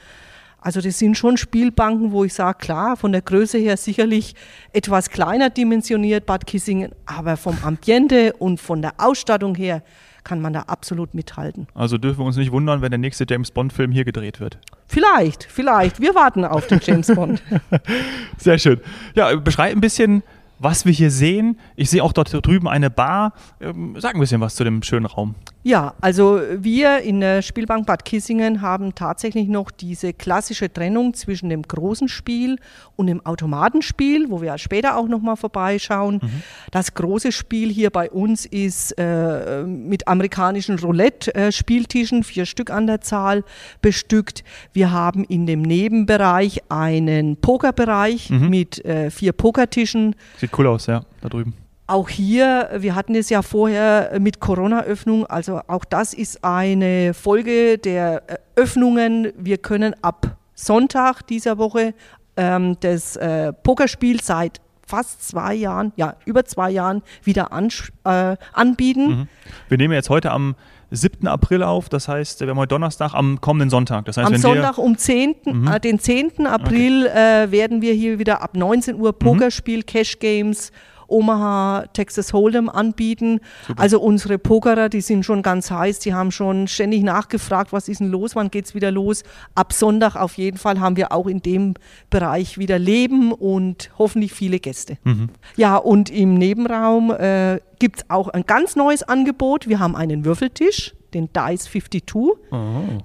also 0.60 0.82
das 0.82 1.00
sind 1.00 1.18
schon 1.18 1.38
Spielbanken, 1.38 2.12
wo 2.12 2.26
ich 2.26 2.34
sage, 2.34 2.58
klar, 2.58 2.98
von 2.98 3.14
der 3.14 3.22
Größe 3.22 3.58
her 3.58 3.78
sicherlich 3.78 4.36
etwas 4.74 5.10
kleiner 5.10 5.50
dimensioniert 5.50 6.26
Bad 6.26 6.46
Kissingen, 6.46 6.92
aber 7.06 7.38
vom 7.38 7.58
Ambiente 7.64 8.34
und 8.34 8.60
von 8.60 8.82
der 8.82 8.94
Ausstattung 8.98 9.56
her 9.56 9.84
kann 10.24 10.42
man 10.42 10.54
da 10.54 10.62
absolut 10.62 11.14
mithalten. 11.14 11.68
Also 11.74 11.98
dürfen 11.98 12.20
wir 12.20 12.26
uns 12.26 12.38
nicht 12.38 12.52
wundern, 12.52 12.82
wenn 12.82 12.92
der 12.92 12.98
nächste 12.98 13.26
James 13.28 13.52
Bond-Film 13.52 13.92
hier 13.92 14.06
gedreht 14.06 14.40
wird. 14.40 14.58
Vielleicht, 14.88 15.44
vielleicht. 15.44 16.00
Wir 16.00 16.16
warten 16.16 16.46
auf 16.46 16.68
den 16.68 16.80
James 16.84 17.08
Bond. 17.08 17.42
Sehr 18.38 18.58
schön. 18.58 18.80
Ja, 19.16 19.36
beschreib 19.36 19.74
ein 19.74 19.82
bisschen, 19.82 20.24
was 20.60 20.86
wir 20.86 20.92
hier 20.92 21.12
sehen. 21.12 21.58
Ich 21.76 21.90
sehe 21.90 22.04
auch 22.04 22.14
dort 22.14 22.34
drüben 22.46 22.68
eine 22.68 22.90
Bar. 22.90 23.34
Ähm, 23.62 23.96
sag 23.98 24.16
ein 24.16 24.20
bisschen 24.20 24.42
was 24.42 24.56
zu 24.56 24.64
dem 24.64 24.84
schönen 24.84 25.06
Raum. 25.06 25.36
Ja, 25.62 25.94
also 26.00 26.40
wir 26.58 27.00
in 27.00 27.20
der 27.20 27.42
Spielbank 27.42 27.86
Bad 27.86 28.06
Kissingen 28.06 28.62
haben 28.62 28.96
tatsächlich 28.96 29.50
noch 29.50 29.72
diese 29.72 30.14
klassische 30.14 30.72
Trennung 30.72 31.14
zwischen 31.14 31.50
dem 31.50 31.64
großen 31.64 32.08
Spiel 32.08 32.58
und 32.96 33.08
dem 33.08 33.26
Automatenspiel, 33.26 34.30
wo 34.30 34.42
wir 34.42 34.58
später 34.58 34.96
auch 34.96 35.10
nochmal 35.10 35.36
vorbeischauen. 35.36 36.22
Mhm. 36.24 36.44
Das 36.72 36.94
große 36.94 37.34
Spiel 37.34 37.70
hier 37.70 37.90
bei 37.90 38.10
uns 38.10 38.46
ist 38.46 38.94
äh, 38.98 39.64
mit 39.64 40.08
amerikanischen 40.08 40.80
Roulette-Spieltischen, 40.80 42.24
vier 42.24 42.46
Stück 42.46 42.70
an 42.70 42.88
der 42.88 43.02
Zahl, 43.02 43.44
bestückt. 43.82 44.46
Wir 44.72 44.92
haben 44.92 45.26
in 45.26 45.46
dem 45.46 45.62
Nebenbereich 45.62 46.62
einen 46.70 47.36
Pokerbereich 47.36 48.30
mhm. 48.30 48.50
mit 48.50 48.86
äh, 48.86 49.12
vier 49.12 49.34
Pokertischen. 49.34 50.16
Sieht 50.38 50.58
cool 50.58 50.68
aus, 50.68 50.86
ja, 50.86 51.04
da 51.20 51.28
drüben. 51.28 51.54
Auch 51.90 52.08
hier, 52.08 52.70
wir 52.78 52.94
hatten 52.94 53.16
es 53.16 53.32
ja 53.32 53.42
vorher 53.42 54.20
mit 54.20 54.40
Corona-Öffnung, 54.40 55.26
also 55.26 55.62
auch 55.66 55.84
das 55.84 56.14
ist 56.14 56.44
eine 56.44 57.16
Folge 57.16 57.80
der 57.80 58.22
Öffnungen. 58.56 59.34
Wir 59.36 59.58
können 59.58 59.96
ab 60.04 60.38
Sonntag 60.54 61.24
dieser 61.26 61.58
Woche 61.58 61.96
ähm, 62.38 62.78
das 62.82 63.16
äh, 63.16 63.54
Pokerspiel 63.54 64.22
seit 64.22 64.62
fast 64.86 65.28
zwei 65.28 65.56
Jahren, 65.56 65.92
ja, 65.96 66.16
über 66.26 66.46
zwei 66.46 66.70
Jahren 66.70 67.02
wieder 67.24 67.52
an, 67.52 67.70
äh, 68.04 68.38
anbieten. 68.54 69.08
Mhm. 69.08 69.28
Wir 69.68 69.80
nehmen 69.80 69.96
jetzt 69.96 70.12
heute 70.12 70.30
am 70.30 70.54
7. 70.92 71.28
April 71.28 71.64
auf, 71.64 71.90
das 71.90 72.08
heißt, 72.08 72.42
wir 72.42 72.50
haben 72.50 72.60
heute 72.60 72.76
Donnerstag 72.76 73.16
am 73.16 73.42
kommenden 73.42 73.72
Sonntag. 73.72 74.06
Das 74.06 74.18
heißt, 74.18 74.28
am 74.28 74.38
Sonntag 74.38 74.78
um 74.78 74.96
10., 74.96 75.38
mhm. 75.44 75.68
äh, 75.68 75.80
den 75.80 75.98
10. 75.98 76.46
April 76.46 77.08
okay. 77.08 77.46
äh, 77.46 77.52
werden 77.52 77.82
wir 77.82 77.94
hier 77.94 78.20
wieder 78.20 78.44
ab 78.44 78.56
19 78.56 78.94
Uhr 78.94 79.12
mhm. 79.12 79.18
Pokerspiel, 79.18 79.80
mhm. 79.80 79.86
Cash 79.88 80.20
Games 80.20 80.72
Omaha 81.10 81.86
Texas 81.94 82.34
Hold'em 82.34 82.70
anbieten. 82.70 83.40
Super. 83.68 83.82
Also 83.82 84.00
unsere 84.02 84.38
Pokerer, 84.38 84.90
die 84.90 85.02
sind 85.02 85.26
schon 85.26 85.42
ganz 85.42 85.72
heiß, 85.72 86.00
die 86.00 86.14
haben 86.14 86.32
schon 86.32 86.68
ständig 86.68 87.04
nachgefragt, 87.04 87.74
was 87.74 87.88
ist 87.88 88.00
denn 88.00 88.10
los, 88.10 88.36
wann 88.36 88.52
geht 88.52 88.66
es 88.66 88.76
wieder 88.76 88.92
los. 88.92 89.24
Ab 89.56 89.74
Sonntag 89.74 90.16
auf 90.16 90.38
jeden 90.38 90.58
Fall 90.58 90.80
haben 90.80 90.96
wir 90.96 91.12
auch 91.12 91.28
in 91.28 91.42
dem 91.42 91.74
Bereich 92.10 92.58
wieder 92.58 92.80
Leben 92.80 93.32
und 93.32 93.92
hoffentlich 93.98 94.34
viele 94.34 94.60
Gäste. 94.60 94.98
Mhm. 95.04 95.30
Ja, 95.56 95.78
und 95.78 96.10
im 96.10 96.36
Nebenraum 96.36 97.12
äh, 97.12 97.60
gibt 97.80 98.00
es 98.00 98.10
auch 98.10 98.28
ein 98.28 98.46
ganz 98.46 98.76
neues 98.76 99.04
Angebot. 99.04 99.68
Wir 99.68 99.80
haben 99.80 99.96
einen 99.96 100.26
Würfeltisch, 100.26 100.96
den 101.14 101.30
Dice 101.34 101.64
52, 101.64 102.04
oh. 102.52 102.56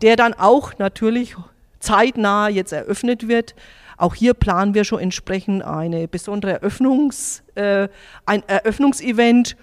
der 0.03 0.17
dann 0.17 0.35
auch 0.35 0.79
natürlich 0.79 1.37
zeitnah 1.85 2.49
jetzt 2.49 2.73
eröffnet 2.73 3.29
wird. 3.29 3.55
Auch 3.97 4.15
hier 4.15 4.35
planen 4.35 4.75
wir 4.75 4.85
schon 4.85 5.01
entsprechend 5.01 5.63
eine 5.63 6.09
besondere 6.09 6.53
Eröffnungs, 6.53 7.45
äh, 7.55 7.89
ein 8.27 8.43
Eröffnungsevent. 8.49 9.57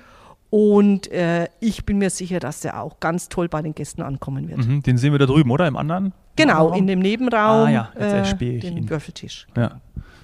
Und 0.49 1.09
äh, 1.11 1.47
ich 1.59 1.85
bin 1.85 1.97
mir 1.97 2.09
sicher, 2.09 2.39
dass 2.39 2.59
der 2.59 2.81
auch 2.81 2.99
ganz 2.99 3.29
toll 3.29 3.47
bei 3.47 3.61
den 3.61 3.73
Gästen 3.73 4.01
ankommen 4.01 4.49
wird. 4.49 4.65
Mhm, 4.65 4.83
den 4.83 4.97
sehen 4.97 5.13
wir 5.13 5.19
da 5.19 5.25
drüben, 5.25 5.49
oder? 5.49 5.65
Im 5.67 5.77
anderen? 5.77 6.13
Genau, 6.35 6.67
Raum? 6.67 6.77
in 6.77 6.87
dem 6.87 6.99
Nebenraum. 6.99 7.67
Ah 7.67 7.69
ja, 7.69 7.89
jetzt 7.97 8.41
äh, 8.41 8.51
ich 8.51 8.59
den 8.61 8.77
ihn. 8.77 8.89
Würfeltisch. 8.89 9.47
Ja. 9.55 9.79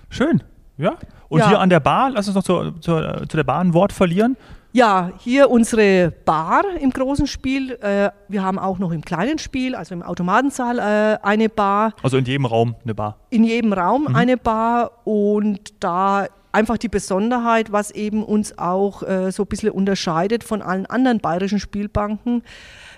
Schön. 0.10 0.44
Ja. 0.78 0.98
Und 1.30 1.40
ja. 1.40 1.50
hier 1.50 1.60
an 1.60 1.70
der 1.70 1.80
Bar, 1.80 2.12
lass 2.12 2.28
uns 2.28 2.36
noch 2.36 2.44
zu, 2.44 2.72
zu, 2.80 3.26
zu 3.28 3.38
der 3.38 3.44
Bar 3.44 3.60
ein 3.60 3.74
Wort 3.74 3.92
verlieren. 3.92 4.38
Ja, 4.74 5.12
hier 5.20 5.50
unsere 5.50 6.12
Bar 6.26 6.64
im 6.80 6.92
großen 6.92 7.26
Spiel. 7.26 7.72
Äh, 7.82 8.12
wir 8.28 8.44
haben 8.44 8.60
auch 8.60 8.80
noch 8.80 8.92
im 8.92 9.02
kleinen 9.02 9.40
Spiel, 9.40 9.76
also 9.76 9.96
im 9.96 10.04
Automatensaal, 10.04 10.80
äh, 10.80 11.18
eine 11.26 11.50
Bar. 11.50 11.94
Also 12.04 12.18
in 12.18 12.26
jedem 12.26 12.46
Raum 12.46 12.76
eine 12.84 12.94
Bar. 12.94 13.18
In 13.30 13.44
jedem 13.44 13.74
Raum 13.74 14.04
mhm. 14.10 14.16
eine 14.16 14.38
Bar 14.38 14.92
und 15.06 15.74
da 15.80 16.28
einfach 16.52 16.78
die 16.78 16.90
Besonderheit, 16.90 17.72
was 17.72 17.92
eben 17.92 18.24
uns 18.24 18.58
auch 18.58 19.04
äh, 19.04 19.32
so 19.32 19.44
ein 19.44 19.48
bisschen 19.48 19.72
unterscheidet 19.72 20.44
von 20.44 20.62
allen 20.62 20.86
anderen 20.86 21.20
bayerischen 21.20 21.60
Spielbanken. 21.60 22.44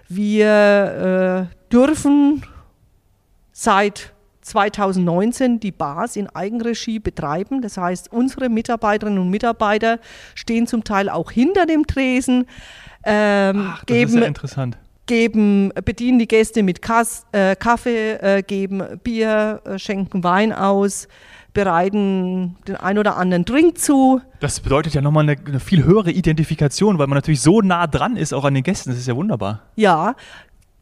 Wir 0.08 1.48
dürfen 1.72 2.44
seit 3.52 4.14
2019 4.50 5.60
die 5.60 5.72
Bars 5.72 6.16
in 6.16 6.28
Eigenregie 6.28 7.00
betreiben. 7.00 7.62
Das 7.62 7.78
heißt, 7.78 8.12
unsere 8.12 8.50
Mitarbeiterinnen 8.50 9.20
und 9.20 9.30
Mitarbeiter 9.30 10.00
stehen 10.36 10.68
zum 10.68 10.84
Teil 10.84 11.10
auch 11.10 11.32
hinter 11.32 11.66
dem 11.66 11.88
Tresen, 11.88 12.46
ähm, 13.06 13.70
Ach, 13.74 13.86
geben, 13.86 14.22
ja 14.22 14.68
geben, 15.10 15.74
bedienen 15.84 16.20
die 16.20 16.28
Gäste 16.28 16.62
mit 16.62 16.84
Kass, 16.84 17.26
äh, 17.32 17.56
Kaffee, 17.56 18.14
äh, 18.14 18.44
geben 18.44 18.84
Bier, 19.04 19.60
äh, 19.66 19.80
schenken 19.80 20.24
Wein 20.24 20.54
aus, 20.54 21.08
bereiten 21.52 22.56
den 22.68 22.76
ein 22.76 23.00
oder 23.00 23.18
anderen 23.18 23.44
Drink 23.44 23.80
zu. 23.80 24.22
Das 24.40 24.60
bedeutet 24.60 24.94
ja 24.94 25.02
nochmal 25.02 25.24
eine, 25.24 25.36
eine 25.46 25.60
viel 25.60 25.84
höhere 25.84 26.12
Identifikation, 26.12 27.00
weil 27.00 27.08
man 27.08 27.18
natürlich 27.18 27.42
so 27.42 27.62
nah 27.62 27.88
dran 27.88 28.18
ist, 28.18 28.34
auch 28.34 28.46
an 28.46 28.54
den 28.54 28.64
Gästen. 28.64 28.92
Das 28.92 29.00
ist 29.00 29.08
ja 29.08 29.16
wunderbar. 29.16 29.64
Ja, 29.76 30.16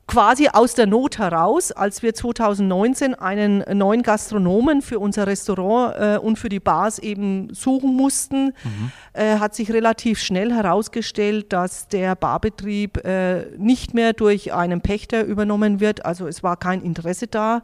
quasi 0.08 0.48
aus 0.48 0.74
der 0.74 0.88
Not 0.88 1.20
heraus, 1.20 1.72
als 1.72 2.02
wir 2.02 2.14
2019 2.14 3.14
einen 3.14 3.64
neuen 3.78 4.04
Gastronomen 4.04 4.82
für 4.82 5.00
unser 5.00 5.28
Restaurant 5.28 5.96
äh, 6.00 6.18
und 6.18 6.40
für 6.40 6.50
die 6.50 6.62
Bars 6.62 6.98
eben 6.98 7.54
suchen 7.54 7.96
mussten, 7.96 8.46
mhm. 8.46 8.92
äh, 9.14 9.38
hat 9.38 9.54
sich 9.54 9.72
relativ 9.72 10.20
schnell 10.20 10.54
herausgestellt, 10.54 11.52
dass 11.52 11.90
der 11.90 12.16
Barbetrieb 12.16 13.06
äh, 13.06 13.48
nicht 13.58 13.94
mehr 13.94 14.14
durch 14.14 14.54
einen 14.54 14.82
Pächter 14.82 15.26
übernommen 15.26 15.82
wird. 15.82 16.06
Also 16.06 16.26
es 16.26 16.42
war 16.42 16.56
kein 16.56 16.82
Interesse 16.82 17.28
da. 17.28 17.62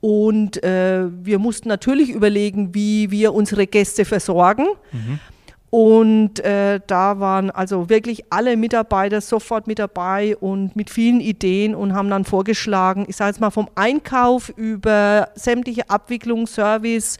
Und 0.00 0.62
äh, 0.64 1.04
wir 1.22 1.38
mussten 1.38 1.68
natürlich 1.68 2.10
überlegen, 2.10 2.74
wie 2.74 3.10
wir 3.10 3.34
unsere 3.34 3.66
Gäste 3.66 4.04
versorgen. 4.04 4.66
Mhm. 4.90 5.20
Und 5.74 6.38
äh, 6.40 6.80
da 6.86 7.18
waren 7.18 7.50
also 7.50 7.88
wirklich 7.88 8.30
alle 8.30 8.58
Mitarbeiter 8.58 9.22
sofort 9.22 9.66
mit 9.66 9.78
dabei 9.78 10.36
und 10.36 10.76
mit 10.76 10.90
vielen 10.90 11.18
Ideen 11.18 11.74
und 11.74 11.94
haben 11.94 12.10
dann 12.10 12.26
vorgeschlagen, 12.26 13.06
ich 13.08 13.16
sage 13.16 13.30
jetzt 13.30 13.40
mal 13.40 13.48
vom 13.48 13.70
Einkauf 13.74 14.50
über 14.50 15.30
sämtliche 15.34 15.88
Abwicklung, 15.88 16.46
Service, 16.46 17.16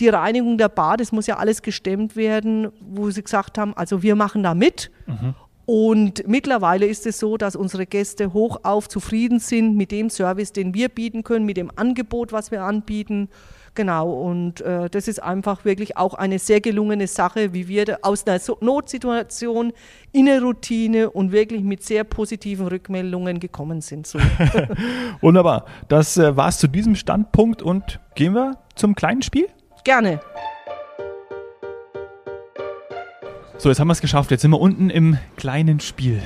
die 0.00 0.08
Reinigung 0.08 0.58
der 0.58 0.70
Bar, 0.70 0.96
das 0.96 1.12
muss 1.12 1.28
ja 1.28 1.36
alles 1.36 1.62
gestemmt 1.62 2.16
werden, 2.16 2.72
wo 2.80 3.10
sie 3.10 3.22
gesagt 3.22 3.58
haben, 3.58 3.76
also 3.76 4.02
wir 4.02 4.16
machen 4.16 4.42
da 4.42 4.54
mit. 4.54 4.90
Mhm. 5.06 5.36
Und 5.64 6.26
mittlerweile 6.26 6.86
ist 6.86 7.06
es 7.06 7.20
so, 7.20 7.36
dass 7.36 7.54
unsere 7.54 7.86
Gäste 7.86 8.32
hochauf 8.32 8.88
zufrieden 8.88 9.38
sind 9.38 9.76
mit 9.76 9.92
dem 9.92 10.10
Service, 10.10 10.52
den 10.52 10.74
wir 10.74 10.88
bieten 10.88 11.22
können, 11.22 11.46
mit 11.46 11.56
dem 11.56 11.70
Angebot, 11.76 12.32
was 12.32 12.50
wir 12.50 12.64
anbieten. 12.64 13.28
Genau, 13.76 14.12
und 14.12 14.60
äh, 14.60 14.88
das 14.88 15.08
ist 15.08 15.20
einfach 15.20 15.64
wirklich 15.64 15.96
auch 15.96 16.14
eine 16.14 16.38
sehr 16.38 16.60
gelungene 16.60 17.08
Sache, 17.08 17.52
wie 17.52 17.66
wir 17.66 17.98
aus 18.02 18.24
einer 18.24 18.38
Notsituation 18.60 19.72
in 20.12 20.28
eine 20.28 20.40
Routine 20.40 21.10
und 21.10 21.32
wirklich 21.32 21.62
mit 21.62 21.82
sehr 21.82 22.04
positiven 22.04 22.68
Rückmeldungen 22.68 23.40
gekommen 23.40 23.80
sind. 23.80 24.06
So. 24.06 24.20
Wunderbar. 25.20 25.64
Das 25.88 26.16
äh, 26.16 26.36
war 26.36 26.48
es 26.48 26.58
zu 26.58 26.68
diesem 26.68 26.94
Standpunkt 26.94 27.62
und 27.62 27.98
gehen 28.14 28.34
wir 28.34 28.58
zum 28.76 28.94
kleinen 28.94 29.22
Spiel? 29.22 29.48
Gerne. 29.82 30.20
So, 33.58 33.68
jetzt 33.70 33.80
haben 33.80 33.88
wir 33.88 33.92
es 33.92 34.00
geschafft. 34.00 34.30
Jetzt 34.30 34.42
sind 34.42 34.52
wir 34.52 34.60
unten 34.60 34.88
im 34.88 35.18
kleinen 35.36 35.80
Spiel. 35.80 36.22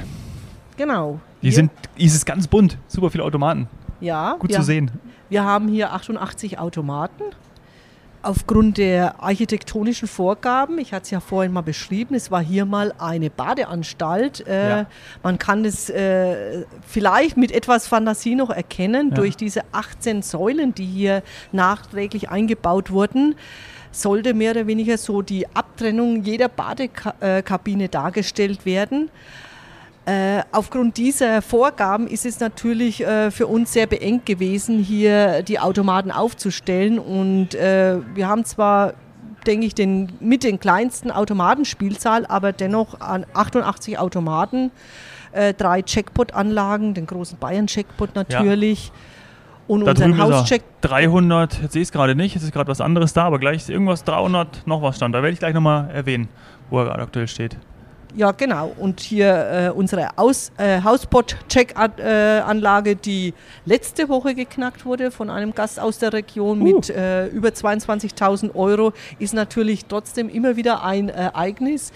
Genau. 0.76 1.18
Die 1.40 1.50
sind, 1.50 1.70
ist 1.96 2.14
es 2.14 2.26
ganz 2.26 2.46
bunt, 2.46 2.76
super 2.88 3.10
viele 3.10 3.24
Automaten. 3.24 3.68
Ja. 4.00 4.36
Gut 4.38 4.52
zu 4.52 4.62
sehen. 4.62 4.90
Wir 5.28 5.44
haben 5.44 5.68
hier 5.68 5.92
88 5.92 6.58
Automaten. 6.58 7.24
aufgrund 8.20 8.78
der 8.78 9.22
architektonischen 9.22 10.08
Vorgaben, 10.08 10.78
ich 10.78 10.92
hatte 10.92 11.04
es 11.04 11.10
ja 11.10 11.20
vorhin 11.20 11.52
mal 11.52 11.62
beschrieben, 11.62 12.14
es 12.14 12.30
war 12.30 12.42
hier 12.42 12.64
mal 12.64 12.92
eine 12.98 13.30
Badeanstalt. 13.30 14.46
Äh, 14.46 14.68
ja. 14.70 14.86
Man 15.22 15.38
kann 15.38 15.64
es 15.64 15.88
äh, 15.88 16.64
vielleicht 16.86 17.36
mit 17.36 17.52
etwas 17.52 17.86
Fantasie 17.86 18.34
noch 18.34 18.50
erkennen 18.50 19.10
ja. 19.10 19.14
durch 19.14 19.36
diese 19.36 19.62
18 19.72 20.22
Säulen, 20.22 20.74
die 20.74 20.84
hier 20.84 21.22
nachträglich 21.52 22.28
eingebaut 22.28 22.90
wurden 22.90 23.36
sollte 23.90 24.34
mehr 24.34 24.50
oder 24.52 24.66
weniger 24.66 24.98
so 24.98 25.22
die 25.22 25.46
Abtrennung 25.54 26.22
jeder 26.22 26.48
Badekabine 26.48 27.88
dargestellt 27.88 28.66
werden. 28.66 29.10
Äh, 30.08 30.42
aufgrund 30.52 30.96
dieser 30.96 31.42
Vorgaben 31.42 32.06
ist 32.06 32.24
es 32.24 32.40
natürlich 32.40 33.04
äh, 33.04 33.30
für 33.30 33.46
uns 33.46 33.74
sehr 33.74 33.86
beengt 33.86 34.24
gewesen, 34.24 34.78
hier 34.82 35.42
die 35.42 35.58
Automaten 35.58 36.10
aufzustellen. 36.10 36.98
Und 36.98 37.54
äh, 37.54 37.98
wir 38.14 38.26
haben 38.26 38.46
zwar, 38.46 38.94
denke 39.46 39.66
ich, 39.66 39.74
den, 39.74 40.10
mit 40.18 40.44
den 40.44 40.58
kleinsten 40.60 41.10
Automatenspielzahl, 41.10 42.24
aber 42.24 42.52
dennoch 42.52 43.02
an 43.02 43.26
88 43.34 43.98
Automaten, 43.98 44.70
äh, 45.32 45.52
drei 45.52 45.82
Checkpot-Anlagen, 45.82 46.94
den 46.94 47.06
großen 47.06 47.36
Bayern-Checkpot 47.36 48.14
natürlich. 48.14 48.86
Ja. 48.86 48.92
Und 49.66 49.84
da 49.84 49.90
unseren 49.90 50.16
Hauscheck. 50.16 50.62
300, 50.80 51.60
jetzt 51.60 51.72
sehe 51.74 51.82
ich 51.82 51.88
es 51.88 51.92
gerade 51.92 52.14
nicht, 52.14 52.34
jetzt 52.34 52.44
ist 52.44 52.52
gerade 52.54 52.70
was 52.70 52.80
anderes 52.80 53.12
da, 53.12 53.24
aber 53.24 53.38
gleich 53.38 53.58
ist 53.58 53.68
irgendwas 53.68 54.04
300 54.04 54.66
noch 54.66 54.80
was 54.80 54.96
stand. 54.96 55.14
Da 55.14 55.18
werde 55.18 55.34
ich 55.34 55.38
gleich 55.38 55.52
nochmal 55.52 55.90
erwähnen, 55.90 56.28
wo 56.70 56.78
er 56.78 56.86
gerade 56.86 57.02
aktuell 57.02 57.28
steht. 57.28 57.58
Ja, 58.16 58.32
genau. 58.32 58.72
Und 58.78 59.00
hier 59.00 59.68
äh, 59.68 59.70
unsere 59.70 60.02
äh, 60.02 60.80
Hauspot-Check-Anlage, 60.82 62.96
die 62.96 63.34
letzte 63.64 64.08
Woche 64.08 64.34
geknackt 64.34 64.84
wurde 64.84 65.10
von 65.10 65.30
einem 65.30 65.54
Gast 65.54 65.78
aus 65.78 65.98
der 65.98 66.12
Region 66.12 66.60
uh. 66.60 66.64
mit 66.64 66.90
äh, 66.90 67.26
über 67.26 67.50
22.000 67.50 68.54
Euro, 68.54 68.92
ist 69.18 69.34
natürlich 69.34 69.86
trotzdem 69.86 70.28
immer 70.28 70.56
wieder 70.56 70.84
ein 70.84 71.08
Ereignis, 71.08 71.92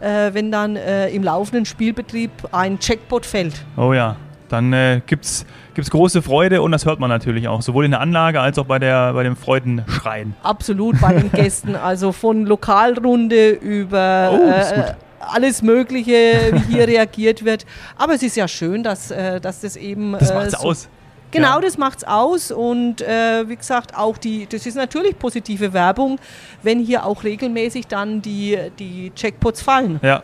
äh, 0.00 0.34
wenn 0.34 0.50
dann 0.50 0.76
äh, 0.76 1.08
im 1.10 1.22
laufenden 1.22 1.64
Spielbetrieb 1.64 2.30
ein 2.50 2.78
Checkpot 2.78 3.24
fällt. 3.24 3.64
Oh 3.76 3.92
ja, 3.92 4.16
dann 4.48 4.72
äh, 4.72 5.00
gibt 5.06 5.24
es 5.24 5.46
große 5.90 6.22
Freude 6.22 6.60
und 6.60 6.72
das 6.72 6.84
hört 6.84 7.00
man 7.00 7.08
natürlich 7.08 7.48
auch, 7.48 7.62
sowohl 7.62 7.86
in 7.86 7.92
der 7.92 8.00
Anlage 8.00 8.40
als 8.40 8.58
auch 8.58 8.66
bei, 8.66 8.78
der, 8.78 9.14
bei 9.14 9.22
dem 9.22 9.36
Freudenschreien. 9.36 10.34
Absolut, 10.42 11.00
bei 11.00 11.14
den 11.14 11.32
Gästen. 11.32 11.74
Also 11.74 12.12
von 12.12 12.44
Lokalrunde 12.44 13.50
über 13.50 14.30
oh, 14.32 14.50
äh, 14.50 14.94
alles 15.30 15.62
Mögliche, 15.62 16.52
wie 16.52 16.74
hier 16.74 16.88
reagiert 16.88 17.44
wird. 17.44 17.66
Aber 17.96 18.14
es 18.14 18.22
ist 18.22 18.36
ja 18.36 18.48
schön, 18.48 18.82
dass, 18.82 19.10
äh, 19.10 19.40
dass 19.40 19.60
das 19.60 19.76
eben. 19.76 20.12
Das 20.12 20.32
macht's 20.32 20.54
äh, 20.54 20.58
so 20.58 20.68
aus. 20.68 20.88
Genau, 21.30 21.54
ja. 21.54 21.60
das 21.60 21.78
macht's 21.78 22.04
aus 22.04 22.50
und 22.50 23.00
äh, 23.00 23.48
wie 23.48 23.56
gesagt, 23.56 23.96
auch 23.96 24.18
die, 24.18 24.46
das 24.46 24.66
ist 24.66 24.74
natürlich 24.74 25.18
positive 25.18 25.72
Werbung, 25.72 26.18
wenn 26.62 26.78
hier 26.78 27.06
auch 27.06 27.24
regelmäßig 27.24 27.86
dann 27.86 28.20
die, 28.20 28.58
die 28.78 29.10
Jackpots 29.16 29.62
fallen. 29.62 29.98
Ja. 30.02 30.22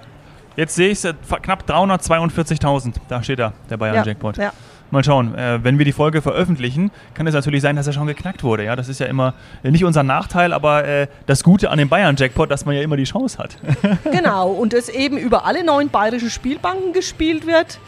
Jetzt 0.55 0.75
sehe 0.75 0.90
ich 0.90 1.02
es, 1.05 1.14
knapp 1.43 1.64
342.000, 1.67 2.95
da 3.09 3.23
steht 3.23 3.38
er, 3.38 3.52
der 3.71 3.76
Bayern-Jackpot. 3.76 4.37
Ja. 4.38 4.52
Mal 4.90 5.04
schauen, 5.04 5.35
äh, 5.35 5.62
wenn 5.62 5.78
wir 5.78 5.85
die 5.85 5.92
Folge 5.92 6.23
veröffentlichen, 6.23 6.90
kann 7.14 7.26
es 7.26 7.35
natürlich 7.35 7.61
sein, 7.61 7.76
dass 7.76 7.87
er 7.87 7.92
schon 7.92 8.07
geknackt 8.07 8.42
wurde. 8.42 8.64
Ja, 8.64 8.75
das 8.75 8.88
ist 8.88 9.00
ja 9.00 9.07
immer 9.07 9.35
äh, 9.62 9.71
nicht 9.71 9.85
unser 9.85 10.02
Nachteil, 10.02 10.52
aber 10.52 10.85
äh, 10.85 11.09
das 11.26 11.45
Gute 11.45 11.71
an 11.71 11.78
dem 11.78 11.88
Bayern-Jackpot, 11.88 12.50
dass 12.50 12.64
man 12.64 12.75
ja 12.75 12.83
immer 12.83 12.97
die 12.97 13.04
Chance 13.04 13.38
hat. 13.38 13.59
genau, 14.04 14.50
und 14.50 14.73
es 14.73 14.88
eben 14.88 15.18
über 15.18 15.45
alle 15.45 15.64
neun 15.64 15.90
bayerischen 15.90 16.30
Spielbanken 16.30 16.92
gespielt 16.92 17.47
wird 17.47 17.78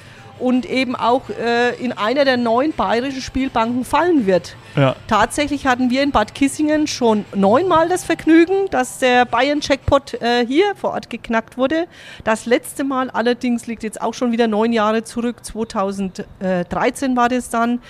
und 0.41 0.67
eben 0.67 0.97
auch 0.97 1.29
äh, 1.31 1.75
in 1.77 1.93
einer 1.93 2.25
der 2.25 2.37
neun 2.37 2.73
bayerischen 2.73 3.21
Spielbanken 3.21 3.85
fallen 3.85 4.27
wird. 4.27 4.57
Ja. 4.77 4.97
Tatsächlich 5.07 5.67
hatten 5.67 5.91
wir 5.91 6.03
in 6.03 6.11
Bad 6.11 6.35
Kissingen 6.35 6.87
schon 6.87 7.25
neunmal 7.35 7.89
das 7.89 8.05
Vergnügen, 8.05 8.69
dass 8.71 8.99
der 8.99 9.25
Bayern-Checkpot 9.25 10.15
äh, 10.15 10.47
hier 10.47 10.75
vor 10.77 10.91
Ort 10.91 11.11
geknackt 11.11 11.57
wurde. 11.57 11.87
Das 12.25 12.47
letzte 12.47 12.85
Mal 12.85 13.11
allerdings 13.11 13.67
liegt 13.67 13.83
jetzt 13.83 14.01
auch 14.01 14.15
schon 14.15 14.33
wieder 14.33 14.49
neun 14.49 14.73
Jahre 14.73 15.05
zurück, 15.05 15.45
2013 15.45 17.17
war 17.17 17.29
das 17.29 17.51
dann. 17.51 17.81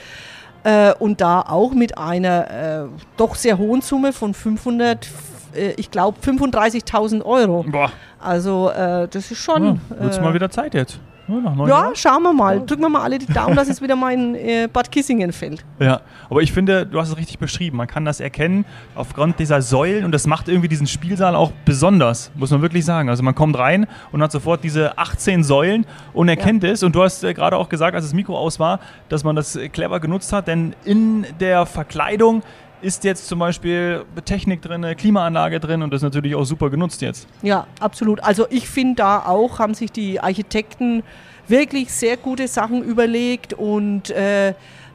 Äh, 0.62 0.92
und 0.98 1.20
da 1.22 1.40
auch 1.40 1.72
mit 1.72 1.96
einer 1.96 2.50
äh, 2.50 2.88
doch 3.16 3.34
sehr 3.34 3.56
hohen 3.56 3.80
Summe 3.80 4.12
von 4.12 4.34
500 4.34 5.08
äh, 5.54 5.72
ich 5.76 5.90
glaube 5.90 6.18
35.000 6.20 7.24
Euro. 7.24 7.64
Boah. 7.68 7.90
Also 8.18 8.70
äh, 8.70 9.08
das 9.08 9.30
ist 9.30 9.38
schon. 9.38 9.64
Ja, 9.90 10.00
Wird 10.00 10.12
es 10.12 10.20
mal 10.20 10.34
wieder 10.34 10.50
Zeit 10.50 10.74
jetzt 10.74 11.00
ja, 11.30 11.66
Jahren? 11.66 11.96
schauen 11.96 12.22
wir 12.22 12.32
mal. 12.32 12.64
Drücken 12.64 12.82
wir 12.82 12.88
mal 12.88 13.02
alle 13.02 13.18
die 13.18 13.26
Daumen, 13.26 13.56
dass 13.56 13.68
es 13.68 13.80
wieder 13.82 13.96
mal 13.96 14.12
in 14.12 14.34
äh, 14.34 14.68
Bad 14.72 14.90
Kissingen 14.90 15.32
fällt. 15.32 15.64
Ja, 15.78 16.00
aber 16.28 16.42
ich 16.42 16.52
finde, 16.52 16.86
du 16.86 17.00
hast 17.00 17.10
es 17.10 17.16
richtig 17.16 17.38
beschrieben. 17.38 17.76
Man 17.76 17.86
kann 17.86 18.04
das 18.04 18.20
erkennen 18.20 18.64
aufgrund 18.94 19.38
dieser 19.38 19.62
Säulen 19.62 20.04
und 20.04 20.12
das 20.12 20.26
macht 20.26 20.48
irgendwie 20.48 20.68
diesen 20.68 20.86
Spielsaal 20.86 21.34
auch 21.34 21.52
besonders, 21.64 22.30
muss 22.34 22.50
man 22.50 22.62
wirklich 22.62 22.84
sagen. 22.84 23.08
Also 23.08 23.22
man 23.22 23.34
kommt 23.34 23.58
rein 23.58 23.86
und 24.12 24.22
hat 24.22 24.32
sofort 24.32 24.64
diese 24.64 24.98
18 24.98 25.44
Säulen 25.44 25.86
und 26.12 26.28
erkennt 26.28 26.62
ja. 26.62 26.70
es. 26.70 26.82
Und 26.82 26.94
du 26.94 27.02
hast 27.02 27.24
äh, 27.24 27.34
gerade 27.34 27.56
auch 27.56 27.68
gesagt, 27.68 27.94
als 27.94 28.04
das 28.04 28.14
Mikro 28.14 28.36
aus 28.36 28.58
war, 28.58 28.80
dass 29.08 29.24
man 29.24 29.36
das 29.36 29.58
clever 29.72 30.00
genutzt 30.00 30.32
hat, 30.32 30.48
denn 30.48 30.74
in 30.84 31.26
der 31.40 31.66
Verkleidung 31.66 32.42
ist 32.82 33.04
jetzt 33.04 33.26
zum 33.26 33.38
Beispiel 33.38 34.04
Technik 34.24 34.62
drin, 34.62 34.84
Klimaanlage 34.96 35.60
drin 35.60 35.82
und 35.82 35.92
das 35.92 35.98
ist 35.98 36.04
natürlich 36.04 36.34
auch 36.34 36.44
super 36.44 36.70
genutzt 36.70 37.02
jetzt. 37.02 37.26
Ja, 37.42 37.66
absolut. 37.80 38.22
Also 38.22 38.46
ich 38.50 38.68
finde 38.68 38.96
da 38.96 39.20
auch, 39.26 39.58
haben 39.58 39.74
sich 39.74 39.92
die 39.92 40.20
Architekten 40.20 41.02
wirklich 41.48 41.92
sehr 41.92 42.16
gute 42.16 42.48
Sachen 42.48 42.82
überlegt 42.82 43.52
und 43.52 44.10
äh, 44.10 44.54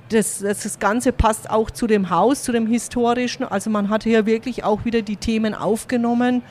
das, 0.10 0.40
das, 0.40 0.80
Ganze 0.80 1.12
passt 1.12 1.50
auch 1.50 1.72
zu 1.72 1.88
dem 1.88 2.10
Haus, 2.10 2.44
zu 2.44 2.52
dem 2.52 2.68
historischen. 2.68 3.44
Also 3.44 3.70
man 3.70 3.90
hat 3.90 4.04
hier 4.04 4.26
wirklich 4.26 4.64
auch 4.64 4.86
wieder 4.86 5.02
die 5.02 5.18
Themen 5.18 5.56
aufgenommen. 5.56 6.44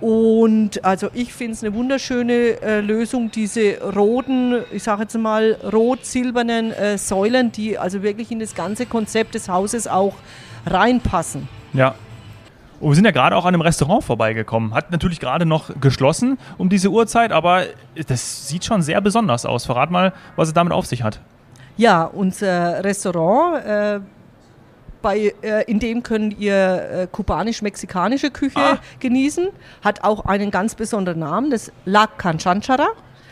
Und 0.00 0.84
also 0.84 1.08
ich 1.12 1.32
finde 1.32 1.54
es 1.54 1.64
eine 1.64 1.74
wunderschöne 1.74 2.62
äh, 2.62 2.80
Lösung, 2.80 3.30
diese 3.32 3.78
roten, 3.82 4.62
ich 4.70 4.84
sage 4.84 5.02
jetzt 5.02 5.18
mal 5.18 5.56
rot-silbernen 5.72 6.72
äh, 6.72 6.98
Säulen, 6.98 7.50
die 7.50 7.78
also 7.78 8.02
wirklich 8.02 8.30
in 8.30 8.38
das 8.38 8.54
ganze 8.54 8.86
Konzept 8.86 9.34
des 9.34 9.48
Hauses 9.48 9.88
auch 9.88 10.14
reinpassen. 10.66 11.48
Ja. 11.72 11.94
Und 12.80 12.90
wir 12.90 12.94
sind 12.94 13.06
ja 13.06 13.10
gerade 13.10 13.34
auch 13.34 13.44
an 13.44 13.54
einem 13.54 13.60
Restaurant 13.60 14.04
vorbeigekommen. 14.04 14.72
Hat 14.72 14.92
natürlich 14.92 15.18
gerade 15.18 15.44
noch 15.44 15.70
geschlossen 15.80 16.38
um 16.58 16.68
diese 16.68 16.90
Uhrzeit, 16.90 17.32
aber 17.32 17.64
das 18.06 18.46
sieht 18.46 18.64
schon 18.64 18.82
sehr 18.82 19.00
besonders 19.00 19.44
aus. 19.44 19.66
Verrat 19.66 19.90
mal, 19.90 20.12
was 20.36 20.46
es 20.46 20.54
damit 20.54 20.72
auf 20.72 20.86
sich 20.86 21.02
hat. 21.02 21.18
Ja, 21.76 22.04
unser 22.04 22.84
Restaurant, 22.84 23.64
äh, 23.64 24.00
bei, 25.02 25.34
äh, 25.42 25.64
in 25.64 25.78
dem 25.78 26.02
könnt 26.02 26.38
ihr 26.38 26.54
äh, 26.54 27.06
kubanisch-mexikanische 27.10 28.30
Küche 28.30 28.58
ah. 28.58 28.78
genießen. 29.00 29.48
Hat 29.82 30.04
auch 30.04 30.24
einen 30.24 30.50
ganz 30.50 30.74
besonderen 30.74 31.20
Namen, 31.20 31.50
das 31.50 31.72
La 31.84 32.06
Canchanchara. 32.06 32.88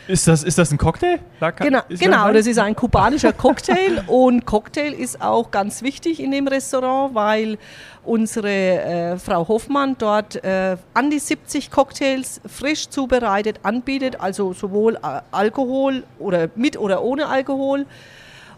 Ist 0.08 0.28
das, 0.28 0.44
ist 0.44 0.56
das 0.56 0.70
ein 0.70 0.78
Cocktail? 0.78 1.18
Genau, 1.58 1.80
genau 1.88 2.32
das 2.32 2.46
ist 2.46 2.58
ein 2.58 2.76
kubanischer 2.76 3.32
Cocktail 3.32 4.04
und 4.06 4.46
Cocktail 4.46 4.92
ist 4.92 5.20
auch 5.20 5.50
ganz 5.50 5.82
wichtig 5.82 6.20
in 6.20 6.30
dem 6.30 6.46
Restaurant, 6.46 7.14
weil 7.14 7.58
unsere 8.04 8.48
äh, 8.48 9.18
Frau 9.18 9.48
Hoffmann 9.48 9.96
dort 9.98 10.36
äh, 10.44 10.76
an 10.94 11.10
die 11.10 11.18
70 11.18 11.72
Cocktails 11.72 12.40
frisch 12.46 12.88
zubereitet 12.88 13.60
anbietet, 13.64 14.20
also 14.20 14.52
sowohl 14.52 14.94
äh, 14.94 15.22
Alkohol 15.32 16.04
oder 16.20 16.48
mit 16.54 16.78
oder 16.78 17.02
ohne 17.02 17.26
Alkohol. 17.26 17.84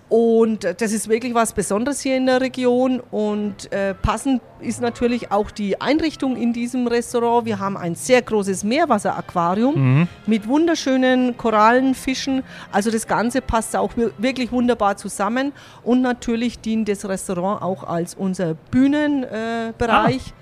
Und 0.09 0.65
das 0.65 0.93
ist 0.93 1.09
wirklich 1.09 1.35
was 1.35 1.53
Besonderes 1.53 2.01
hier 2.01 2.17
in 2.17 2.25
der 2.27 2.41
Region. 2.41 3.01
Und 3.11 3.71
äh, 3.73 3.95
passend 3.95 4.41
ist 4.61 4.81
natürlich 4.81 5.31
auch 5.31 5.51
die 5.51 5.81
Einrichtung 5.81 6.37
in 6.37 6.55
diesem 6.55 6.87
Restaurant. 6.87 7.45
Wir 7.45 7.59
haben 7.59 7.77
ein 7.77 7.95
sehr 7.95 8.23
großes 8.23 8.65
Meerwasseraquarium 8.65 9.75
mhm. 9.75 10.09
mit 10.27 10.49
wunderschönen 10.49 11.37
Korallenfischen. 11.37 12.43
Also 12.73 12.91
das 12.91 13.07
Ganze 13.07 13.43
passt 13.43 13.77
auch 13.77 13.93
wirklich 14.17 14.51
wunderbar 14.51 14.97
zusammen. 14.97 15.53
Und 15.85 16.01
natürlich 16.01 16.59
dient 16.59 16.89
das 16.89 17.07
Restaurant 17.07 17.61
auch 17.61 17.85
als 17.85 18.15
unser 18.15 18.55
Bühnenbereich, 18.55 20.33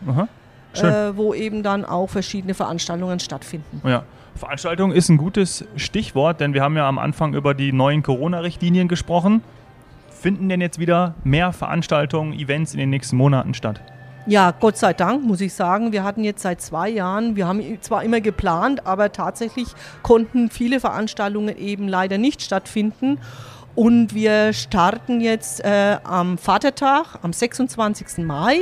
äh, 0.77 0.87
äh, 0.87 1.17
wo 1.17 1.35
eben 1.35 1.65
dann 1.65 1.85
auch 1.85 2.09
verschiedene 2.09 2.55
Veranstaltungen 2.55 3.19
stattfinden. 3.19 3.83
Ja. 3.85 4.05
Veranstaltung 4.37 4.93
ist 4.93 5.09
ein 5.09 5.17
gutes 5.17 5.65
Stichwort, 5.77 6.41
denn 6.41 6.53
wir 6.53 6.63
haben 6.63 6.77
ja 6.77 6.87
am 6.87 6.99
Anfang 6.99 7.33
über 7.33 7.55
die 7.55 7.73
neuen 7.73 8.03
Corona-Richtlinien 8.03 8.87
gesprochen. 8.87 9.43
Finden 10.21 10.49
denn 10.49 10.61
jetzt 10.61 10.79
wieder 10.79 11.15
mehr 11.25 11.53
Veranstaltungen, 11.53 12.33
Events 12.33 12.73
in 12.73 12.79
den 12.79 12.91
nächsten 12.91 13.17
Monaten 13.17 13.55
statt? 13.55 13.81
Ja, 14.29 14.51
Gott 14.51 14.77
sei 14.77 14.93
Dank, 14.93 15.25
muss 15.25 15.41
ich 15.41 15.55
sagen. 15.55 15.93
Wir 15.93 16.03
hatten 16.03 16.25
jetzt 16.25 16.43
seit 16.43 16.61
zwei 16.61 16.89
Jahren, 16.89 17.37
wir 17.37 17.47
haben 17.47 17.63
zwar 17.81 18.03
immer 18.03 18.21
geplant, 18.21 18.85
aber 18.85 19.13
tatsächlich 19.13 19.69
konnten 20.03 20.51
viele 20.51 20.81
Veranstaltungen 20.81 21.57
eben 21.57 21.87
leider 21.87 22.19
nicht 22.19 22.43
stattfinden. 22.43 23.19
Und 23.77 24.15
wir 24.15 24.53
starten 24.55 25.21
jetzt 25.21 25.63
äh, 25.63 25.99
am 26.03 26.39
Vatertag, 26.39 27.19
am 27.23 27.33
26. 27.33 28.25
Mai, 28.25 28.59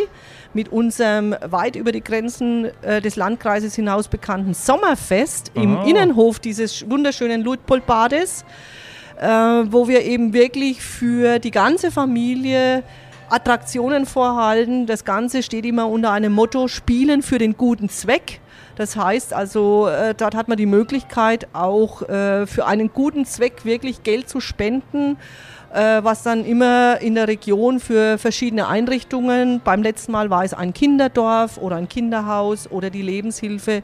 mit 0.53 0.71
unserem 0.71 1.35
weit 1.41 1.77
über 1.77 1.93
die 1.93 2.03
Grenzen 2.03 2.69
äh, 2.83 3.01
des 3.01 3.17
Landkreises 3.17 3.75
hinaus 3.75 4.09
bekannten 4.09 4.55
Sommerfest 4.55 5.53
oh. 5.55 5.61
im 5.61 5.79
Innenhof 5.85 6.41
dieses 6.41 6.91
wunderschönen 6.91 7.43
Luitpoldbades, 7.43 8.43
äh, 8.43 8.84
wo 9.21 9.89
wir 9.89 10.03
eben 10.03 10.33
wirklich 10.33 10.83
für 10.83 11.39
die 11.39 11.51
ganze 11.51 11.91
Familie 11.91 12.83
Attraktionen 13.31 14.07
vorhalten. 14.07 14.87
Das 14.87 15.05
Ganze 15.05 15.43
steht 15.43 15.65
immer 15.65 15.89
unter 15.89 16.13
einem 16.13 16.33
Motto 16.33 16.69
Spielen 16.69 17.23
für 17.23 17.39
den 17.39 17.57
guten 17.57 17.89
Zweck. 17.89 18.41
Das 18.77 18.97
heißt 18.97 19.33
also, 19.33 19.89
äh, 19.89 20.15
dort 20.15 20.35
hat 20.35 20.49
man 20.49 20.57
die 20.57 20.67
Möglichkeit, 20.67 21.49
auch 21.53 22.03
äh, 22.03 22.47
für 22.47 22.67
einen 22.67 22.93
guten 22.93 23.25
Zweck 23.25 23.65
wirklich 23.65 24.03
Geld 24.03 24.29
zu 24.29 24.41
spenden, 24.41 25.17
äh, 25.73 26.03
was 26.03 26.23
dann 26.23 26.45
immer 26.45 27.01
in 27.01 27.15
der 27.15 27.29
Region 27.29 27.81
für 27.81 28.19
verschiedene 28.19 28.67
Einrichtungen, 28.67 29.61
beim 29.65 29.83
letzten 29.83 30.13
Mal 30.13 30.29
war 30.31 30.45
es 30.45 30.55
ein 30.55 30.73
Kinderdorf 30.73 31.59
oder 31.59 31.77
ein 31.77 31.89
Kinderhaus 31.89 32.71
oder 32.71 32.91
die 32.91 33.03
Lebenshilfe 33.03 33.83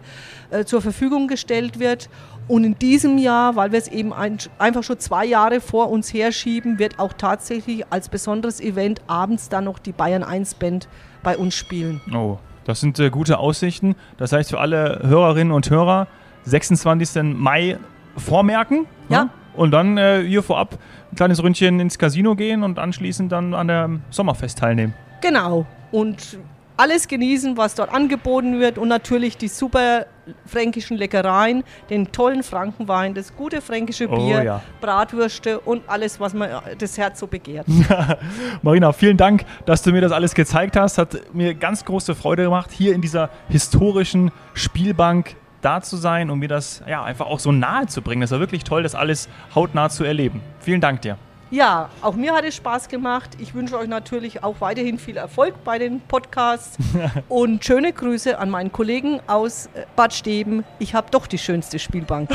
äh, 0.51 0.65
zur 0.65 0.83
Verfügung 0.83 1.29
gestellt 1.29 1.79
wird. 1.79 2.09
Und 2.51 2.65
in 2.65 2.77
diesem 2.77 3.17
Jahr, 3.17 3.55
weil 3.55 3.71
wir 3.71 3.79
es 3.79 3.87
eben 3.87 4.13
ein, 4.13 4.39
einfach 4.59 4.83
schon 4.83 4.99
zwei 4.99 5.25
Jahre 5.25 5.61
vor 5.61 5.89
uns 5.89 6.13
herschieben, 6.13 6.81
wird 6.81 6.99
auch 6.99 7.13
tatsächlich 7.13 7.85
als 7.91 8.09
besonderes 8.09 8.61
Event 8.61 9.03
abends 9.07 9.49
dann 9.49 9.63
noch 9.63 9.79
die 9.79 9.93
Bayern 9.93 10.25
1 10.25 10.55
Band 10.55 10.89
bei 11.23 11.39
uns 11.39 11.55
spielen. 11.55 12.01
Oh, 12.13 12.39
das 12.65 12.81
sind 12.81 12.99
äh, 12.99 13.09
gute 13.09 13.39
Aussichten. 13.39 13.95
Das 14.17 14.33
heißt 14.33 14.51
für 14.51 14.59
alle 14.59 14.99
Hörerinnen 15.05 15.53
und 15.53 15.71
Hörer, 15.71 16.09
26. 16.43 17.23
Mai 17.23 17.79
vormerken. 18.17 18.87
Ja. 19.09 19.27
Ne? 19.27 19.31
Und 19.55 19.71
dann 19.71 19.97
äh, 19.97 20.25
hier 20.27 20.43
vorab 20.43 20.77
ein 21.13 21.15
kleines 21.15 21.41
Ründchen 21.41 21.79
ins 21.79 22.01
Casino 22.01 22.35
gehen 22.35 22.65
und 22.65 22.81
anschließend 22.81 23.31
dann 23.31 23.55
an 23.55 23.69
der 23.69 23.91
Sommerfest 24.11 24.59
teilnehmen. 24.59 24.93
Genau. 25.21 25.67
Und 25.93 26.37
alles 26.81 27.09
genießen, 27.09 27.59
was 27.59 27.75
dort 27.75 27.93
angeboten 27.93 28.59
wird 28.59 28.79
und 28.79 28.89
natürlich 28.89 29.37
die 29.37 29.49
super 29.49 30.07
fränkischen 30.47 30.97
Leckereien, 30.97 31.63
den 31.91 32.11
tollen 32.11 32.43
Frankenwein, 32.43 33.13
das 33.13 33.37
gute 33.37 33.61
fränkische 33.61 34.09
Oh 34.09 34.17
Bier, 34.17 34.43
ja. 34.43 34.63
Bratwürste 34.81 35.61
und 35.61 35.83
alles, 35.89 36.21
was 36.21 36.33
man 36.33 36.49
das 36.79 36.97
Herz 36.97 37.21
so 37.21 37.27
begehrt. 37.27 37.67
Marina, 38.63 38.93
vielen 38.93 39.19
Dank, 39.19 39.45
dass 39.67 39.83
du 39.83 39.93
mir 39.93 40.01
das 40.01 40.13
alles 40.13 40.35
gezeigt 40.35 40.75
hast. 40.77 40.97
Hat 40.97 41.35
mir 41.35 41.55
ganz 41.55 41.85
große 41.85 42.15
Freude 42.15 42.45
gemacht, 42.45 42.71
hier 42.73 42.95
in 42.95 43.03
dieser 43.03 43.29
historischen 43.49 44.31
Spielbank 44.55 45.37
da 45.61 45.83
zu 45.83 45.99
sein 45.99 46.31
und 46.31 46.39
mir 46.39 46.49
das 46.49 46.83
ja 46.89 47.05
einfach 47.05 47.27
auch 47.27 47.41
so 47.41 47.53
nahe 47.53 47.89
zu 47.89 48.01
bringen. 48.01 48.23
Das 48.23 48.31
war 48.31 48.41
wirklich 48.41 48.65
toll, 48.65 48.83
das 48.83 48.95
alles 48.95 49.29
hautnah 49.55 49.91
zu 49.91 50.05
erleben. 50.05 50.41
Vielen 50.61 50.81
Dank 50.81 51.03
dir. 51.03 51.19
Ja, 51.51 51.91
auch 52.01 52.15
mir 52.15 52.33
hat 52.33 52.45
es 52.45 52.55
Spaß 52.55 52.89
gemacht. 52.89 53.31
Ich 53.41 53.55
wünsche 53.55 53.77
euch 53.77 53.89
natürlich 53.89 54.45
auch 54.45 54.61
weiterhin 54.61 54.99
viel 54.99 55.17
Erfolg 55.17 55.65
bei 55.65 55.79
den 55.79 56.01
Podcasts 56.01 56.79
und 57.29 57.65
schöne 57.65 57.93
Grüße 57.93 58.39
an 58.39 58.51
meinen 58.51 58.71
Kollegen 58.71 59.21
aus 59.27 59.67
äh, 59.75 59.85
Bad 59.97 60.15
Steben. 60.15 60.65
Ich 60.79 60.95
habe 60.95 61.09
doch 61.11 61.27
die 61.27 61.39
schönste 61.39 61.81
Spielbank. 61.81 62.31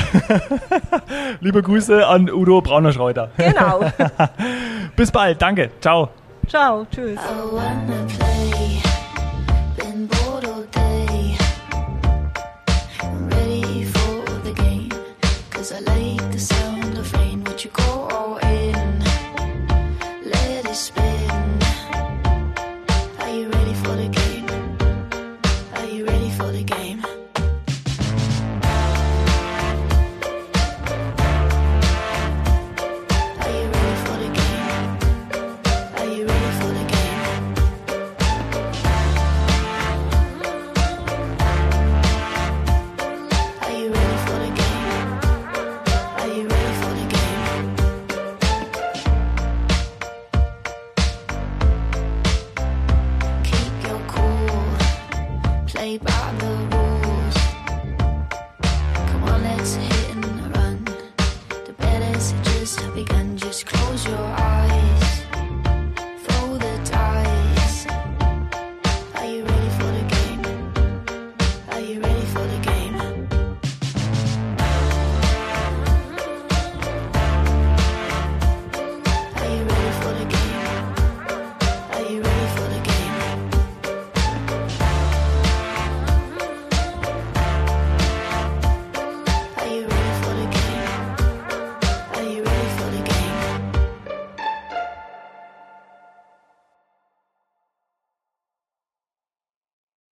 Liebe 1.39 1.63
Grüße 1.63 2.05
an 2.05 2.29
Udo 2.29 2.61
Brauner-Schreuter. 2.61 3.31
Genau. 3.37 3.89
Bis 4.97 5.11
bald, 5.11 5.41
danke. 5.41 5.71
Ciao. 5.79 6.09
Ciao, 6.49 6.85
tschüss. 6.91 7.17
I 7.17 7.55
wanna 7.55 8.05
play. 8.17 8.81
Been 9.77 10.09